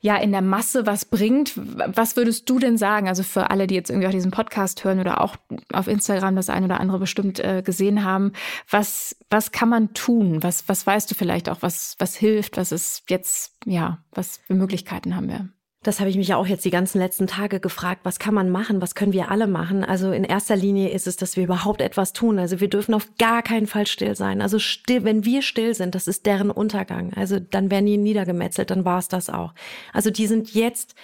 ja 0.00 0.16
in 0.16 0.30
der 0.30 0.42
Masse 0.42 0.86
was 0.86 1.04
bringt. 1.04 1.52
Was 1.56 2.16
würdest 2.16 2.48
du 2.48 2.58
denn 2.58 2.76
sagen? 2.78 3.08
Also 3.08 3.22
für 3.22 3.50
alle, 3.50 3.66
die 3.66 3.74
jetzt 3.74 3.90
irgendwie 3.90 4.06
auch 4.06 4.12
diesen 4.12 4.30
Podcast 4.30 4.84
hören 4.84 5.00
oder 5.00 5.20
auch 5.20 5.36
auf 5.72 5.88
Instagram 5.88 6.36
das 6.36 6.50
ein 6.50 6.64
oder 6.64 6.80
andere 6.80 6.98
bestimmt 6.98 7.40
äh, 7.40 7.62
gesehen 7.64 8.04
haben, 8.04 8.32
was, 8.70 9.16
was 9.30 9.50
kann 9.50 9.68
man 9.68 9.94
tun? 9.94 10.42
Was, 10.42 10.68
was 10.68 10.86
weißt 10.86 11.10
du 11.10 11.14
vielleicht 11.14 11.48
auch, 11.48 11.62
was, 11.62 11.96
was 11.98 12.14
hilft? 12.14 12.56
Was 12.56 12.70
ist 12.70 13.04
jetzt, 13.08 13.56
ja, 13.64 14.04
was 14.12 14.38
für 14.38 14.54
Möglichkeiten 14.54 15.16
haben 15.16 15.28
wir? 15.28 15.48
Das 15.86 16.00
habe 16.00 16.10
ich 16.10 16.16
mich 16.16 16.26
ja 16.26 16.36
auch 16.36 16.48
jetzt 16.48 16.64
die 16.64 16.70
ganzen 16.70 16.98
letzten 16.98 17.28
Tage 17.28 17.60
gefragt. 17.60 18.00
Was 18.02 18.18
kann 18.18 18.34
man 18.34 18.50
machen? 18.50 18.82
Was 18.82 18.96
können 18.96 19.12
wir 19.12 19.30
alle 19.30 19.46
machen? 19.46 19.84
Also 19.84 20.10
in 20.10 20.24
erster 20.24 20.56
Linie 20.56 20.88
ist 20.88 21.06
es, 21.06 21.16
dass 21.16 21.36
wir 21.36 21.44
überhaupt 21.44 21.80
etwas 21.80 22.12
tun. 22.12 22.40
Also 22.40 22.58
wir 22.58 22.68
dürfen 22.68 22.92
auf 22.92 23.08
gar 23.18 23.40
keinen 23.42 23.68
Fall 23.68 23.86
still 23.86 24.16
sein. 24.16 24.42
Also 24.42 24.58
still, 24.58 25.04
wenn 25.04 25.24
wir 25.24 25.42
still 25.42 25.74
sind, 25.74 25.94
das 25.94 26.08
ist 26.08 26.26
deren 26.26 26.50
Untergang. 26.50 27.12
Also 27.14 27.38
dann 27.38 27.70
werden 27.70 27.86
die 27.86 27.98
niedergemetzelt, 27.98 28.72
dann 28.72 28.84
war 28.84 28.98
es 28.98 29.06
das 29.06 29.30
auch. 29.30 29.54
Also 29.92 30.10
die 30.10 30.26
sind 30.26 30.52
jetzt, 30.54 30.96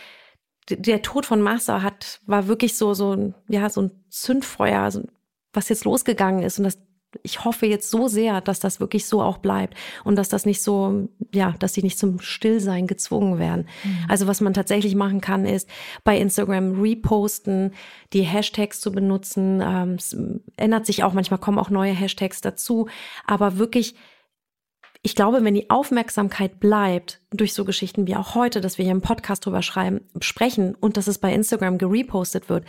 der 0.69 1.01
Tod 1.03 1.27
von 1.27 1.41
Massa 1.41 1.83
hat, 1.83 2.19
war 2.27 2.49
wirklich 2.49 2.77
so, 2.77 2.93
so, 2.93 3.35
ja, 3.47 3.71
so 3.71 3.83
ein 3.83 3.91
Zündfeuer, 4.09 4.91
was 5.53 5.69
jetzt 5.69 5.85
losgegangen 5.85 6.43
ist. 6.43 6.59
Und 6.59 6.65
das 6.65 6.79
ich 7.23 7.45
hoffe 7.45 7.67
jetzt 7.67 7.91
so 7.91 8.09
sehr, 8.09 8.41
dass 8.41 8.61
das 8.61 8.81
wirklich 8.81 9.07
so 9.07 9.23
auch 9.23 9.39
bleibt 9.39 9.77
und 10.05 10.17
dass 10.17 10.29
das 10.29 10.47
nicht 10.47 10.63
so, 10.63 11.09
ja, 11.33 11.55
dass 11.59 11.75
sie 11.75 11.83
nicht 11.83 11.99
zum 11.99 12.21
Stillsein 12.21 12.87
gezwungen 12.87 13.39
werden. 13.39 13.67
Mhm. 13.85 13.99
Also 14.09 14.27
was 14.27 14.41
man 14.41 14.55
tatsächlich 14.55 14.95
machen 14.95 15.21
kann, 15.21 15.45
ist 15.45 15.69
bei 16.05 16.19
Instagram 16.19 16.81
reposten, 16.81 17.73
die 18.13 18.23
Hashtags 18.23 18.81
zu 18.81 18.93
benutzen. 18.93 19.63
Ähm, 19.63 19.95
es 19.95 20.17
ändert 20.57 20.87
sich 20.87 21.05
auch, 21.05 21.13
manchmal 21.13 21.41
kommen 21.41 21.59
auch 21.59 21.71
neue 21.71 21.93
Hashtags 21.93 22.41
dazu, 22.41 22.89
aber 23.27 23.59
wirklich 23.59 23.95
ich 25.05 25.17
glaube, 25.17 25.43
wenn 25.43 25.55
die 25.55 25.69
Aufmerksamkeit 25.69 26.61
bleibt 26.61 27.19
durch 27.33 27.55
so 27.55 27.65
Geschichten 27.65 28.07
wie 28.07 28.15
auch 28.15 28.37
heute, 28.37 28.61
dass 28.61 28.79
wir 28.79 28.85
hier 28.85 28.93
im 28.93 29.01
Podcast 29.01 29.45
drüber 29.45 29.61
schreiben, 29.61 30.03
sprechen 30.21 30.77
und 30.77 30.97
dass 30.97 31.09
es 31.09 31.19
bei 31.19 31.35
Instagram 31.35 31.79
gerepostet 31.79 32.49
wird, 32.49 32.65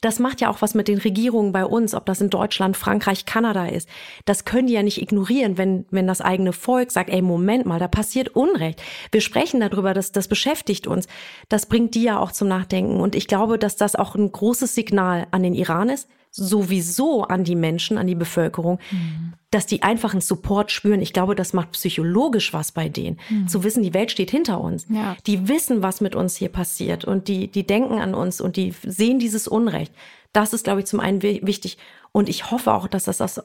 das 0.00 0.18
macht 0.18 0.40
ja 0.40 0.50
auch 0.50 0.62
was 0.62 0.74
mit 0.74 0.88
den 0.88 0.98
Regierungen 0.98 1.52
bei 1.52 1.64
uns, 1.64 1.94
ob 1.94 2.04
das 2.04 2.20
in 2.20 2.28
Deutschland, 2.28 2.76
Frankreich, 2.76 3.24
Kanada 3.24 3.66
ist. 3.66 3.88
Das 4.24 4.44
können 4.44 4.66
die 4.66 4.72
ja 4.72 4.82
nicht 4.82 5.00
ignorieren, 5.00 5.58
wenn, 5.58 5.86
wenn 5.90 6.08
das 6.08 6.20
eigene 6.20 6.52
Volk 6.52 6.90
sagt, 6.90 7.08
ey, 7.08 7.22
Moment 7.22 7.66
mal, 7.66 7.78
da 7.78 7.86
passiert 7.86 8.30
Unrecht. 8.30 8.82
Wir 9.12 9.20
sprechen 9.20 9.60
darüber, 9.60 9.94
dass 9.94 10.10
das 10.10 10.26
beschäftigt 10.26 10.88
uns. 10.88 11.06
Das 11.48 11.66
bringt 11.66 11.94
die 11.94 12.02
ja 12.02 12.18
auch 12.18 12.32
zum 12.32 12.48
Nachdenken. 12.48 12.98
Und 12.98 13.14
ich 13.14 13.28
glaube, 13.28 13.60
dass 13.60 13.76
das 13.76 13.94
auch 13.94 14.16
ein 14.16 14.32
großes 14.32 14.74
Signal 14.74 15.28
an 15.30 15.44
den 15.44 15.54
Iran 15.54 15.88
ist 15.88 16.08
sowieso 16.36 17.22
an 17.24 17.44
die 17.44 17.56
Menschen, 17.56 17.96
an 17.96 18.06
die 18.06 18.14
Bevölkerung, 18.14 18.78
mhm. 18.90 19.32
dass 19.50 19.66
die 19.66 19.82
einfach 19.82 20.12
einen 20.12 20.20
Support 20.20 20.70
spüren. 20.70 21.00
Ich 21.00 21.12
glaube, 21.12 21.34
das 21.34 21.52
macht 21.52 21.72
psychologisch 21.72 22.52
was 22.52 22.72
bei 22.72 22.88
denen. 22.88 23.18
Mhm. 23.30 23.48
Zu 23.48 23.64
wissen, 23.64 23.82
die 23.82 23.94
Welt 23.94 24.10
steht 24.10 24.30
hinter 24.30 24.60
uns. 24.60 24.86
Ja. 24.90 25.16
Die 25.26 25.48
wissen, 25.48 25.82
was 25.82 26.00
mit 26.00 26.14
uns 26.14 26.36
hier 26.36 26.50
passiert 26.50 27.04
und 27.04 27.28
die, 27.28 27.48
die 27.48 27.66
denken 27.66 27.98
an 27.98 28.14
uns 28.14 28.40
und 28.40 28.56
die 28.56 28.74
sehen 28.84 29.18
dieses 29.18 29.48
Unrecht. 29.48 29.92
Das 30.32 30.52
ist, 30.52 30.64
glaube 30.64 30.80
ich, 30.80 30.86
zum 30.86 31.00
einen 31.00 31.22
wichtig. 31.22 31.78
Und 32.12 32.28
ich 32.28 32.50
hoffe 32.50 32.74
auch, 32.74 32.88
dass 32.88 33.04
das, 33.04 33.18
das 33.18 33.42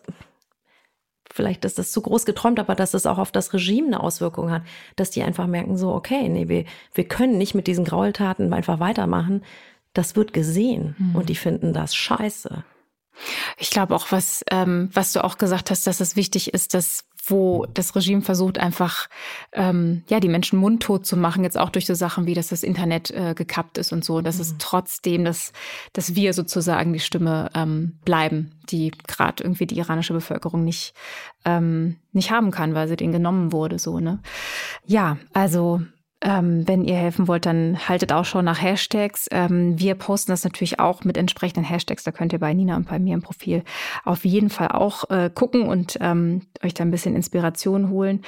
vielleicht 1.31 1.63
ist 1.63 1.79
das 1.79 1.91
zu 1.91 2.01
groß 2.01 2.25
geträumt, 2.25 2.59
aber 2.59 2.75
dass 2.75 2.93
es 2.93 3.05
auch 3.05 3.17
auf 3.17 3.31
das 3.31 3.53
Regime 3.53 3.87
eine 3.87 4.01
Auswirkung 4.01 4.51
hat, 4.51 4.63
dass 4.97 5.11
die 5.11 5.23
einfach 5.23 5.47
merken, 5.47 5.77
so, 5.77 5.93
okay, 5.93 6.27
nee, 6.27 6.49
wir, 6.49 6.65
wir 6.93 7.07
können 7.07 7.37
nicht 7.37 7.55
mit 7.55 7.67
diesen 7.67 7.85
Graultaten 7.85 8.51
einfach 8.53 8.79
weitermachen. 8.79 9.43
Das 9.93 10.15
wird 10.15 10.33
gesehen 10.33 10.95
mhm. 10.97 11.15
und 11.15 11.29
die 11.29 11.35
finden 11.35 11.73
das 11.73 11.95
scheiße. 11.95 12.63
Ich 13.57 13.69
glaube 13.69 13.95
auch, 13.95 14.11
was, 14.11 14.43
ähm, 14.49 14.89
was 14.93 15.13
du 15.13 15.23
auch 15.23 15.37
gesagt 15.37 15.69
hast, 15.69 15.85
dass 15.87 15.99
es 15.99 16.15
wichtig 16.15 16.53
ist, 16.53 16.73
dass 16.73 17.05
wo 17.27 17.65
das 17.73 17.95
Regime 17.95 18.21
versucht, 18.21 18.57
einfach 18.57 19.07
ähm, 19.53 20.03
ja 20.09 20.19
die 20.19 20.27
Menschen 20.27 20.57
mundtot 20.57 21.05
zu 21.05 21.17
machen, 21.17 21.43
jetzt 21.43 21.57
auch 21.57 21.69
durch 21.69 21.85
so 21.85 21.93
Sachen 21.93 22.25
wie, 22.25 22.33
dass 22.33 22.47
das 22.47 22.63
Internet 22.63 23.11
äh, 23.11 23.33
gekappt 23.35 23.77
ist 23.77 23.91
und 23.91 24.03
so, 24.03 24.21
dass 24.21 24.35
mhm. 24.35 24.41
es 24.41 24.55
trotzdem, 24.57 25.23
dass, 25.23 25.53
dass 25.93 26.15
wir 26.15 26.33
sozusagen 26.33 26.93
die 26.93 26.99
Stimme 26.99 27.51
ähm, 27.53 27.99
bleiben, 28.05 28.51
die 28.69 28.91
gerade 29.07 29.43
irgendwie 29.43 29.67
die 29.67 29.77
iranische 29.77 30.13
Bevölkerung 30.13 30.63
nicht, 30.63 30.93
ähm, 31.45 31.97
nicht 32.11 32.31
haben 32.31 32.51
kann, 32.51 32.73
weil 32.73 32.87
sie 32.87 32.95
denen 32.95 33.13
genommen 33.13 33.51
wurde. 33.51 33.77
So, 33.77 33.99
ne? 33.99 34.19
Ja, 34.85 35.17
also 35.33 35.81
ähm, 36.21 36.67
wenn 36.67 36.83
ihr 36.83 36.95
helfen 36.95 37.27
wollt, 37.27 37.45
dann 37.45 37.87
haltet 37.87 38.13
auch 38.13 38.25
schon 38.25 38.45
nach 38.45 38.61
Hashtags. 38.61 39.27
Ähm, 39.31 39.79
wir 39.79 39.95
posten 39.95 40.31
das 40.31 40.43
natürlich 40.43 40.79
auch 40.79 41.03
mit 41.03 41.17
entsprechenden 41.17 41.63
Hashtags. 41.63 42.03
Da 42.03 42.11
könnt 42.11 42.33
ihr 42.33 42.39
bei 42.39 42.53
Nina 42.53 42.75
und 42.75 42.87
bei 42.87 42.99
mir 42.99 43.13
im 43.13 43.21
Profil 43.21 43.63
auf 44.05 44.25
jeden 44.25 44.49
Fall 44.49 44.69
auch 44.69 45.09
äh, 45.09 45.29
gucken 45.33 45.63
und 45.63 45.97
ähm, 46.01 46.47
euch 46.63 46.73
da 46.73 46.83
ein 46.83 46.91
bisschen 46.91 47.15
Inspiration 47.15 47.89
holen. 47.89 48.21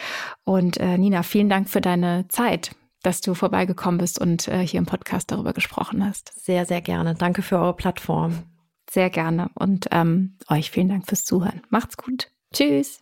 Und 0.43 0.77
äh, 0.77 0.97
Nina, 0.97 1.23
vielen 1.23 1.49
Dank 1.49 1.69
für 1.69 1.81
deine 1.81 2.27
Zeit 2.29 2.71
dass 3.03 3.19
du 3.19 3.33
vorbeigekommen 3.33 3.97
bist 3.97 4.19
und 4.19 4.47
äh, 4.47 4.65
hier 4.65 4.77
im 4.77 4.85
Podcast 4.85 5.29
darüber 5.29 5.51
gesprochen 5.51 6.05
hast. 6.05 6.31
Sehr, 6.41 6.65
sehr 6.65 6.81
gerne. 6.81 7.15
Danke 7.15 7.41
für 7.41 7.59
eure 7.59 7.75
Plattform. 7.75 8.43
Sehr 8.89 9.09
gerne. 9.09 9.49
Und 9.55 9.87
ähm, 9.91 10.37
euch 10.49 10.71
vielen 10.71 10.87
Dank 10.89 11.07
fürs 11.07 11.25
Zuhören. 11.25 11.61
Macht's 11.69 11.97
gut. 11.97 12.31
Tschüss. 12.53 12.99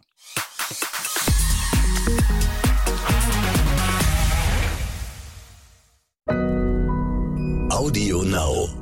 Audio 7.81 8.21
Now. 8.21 8.80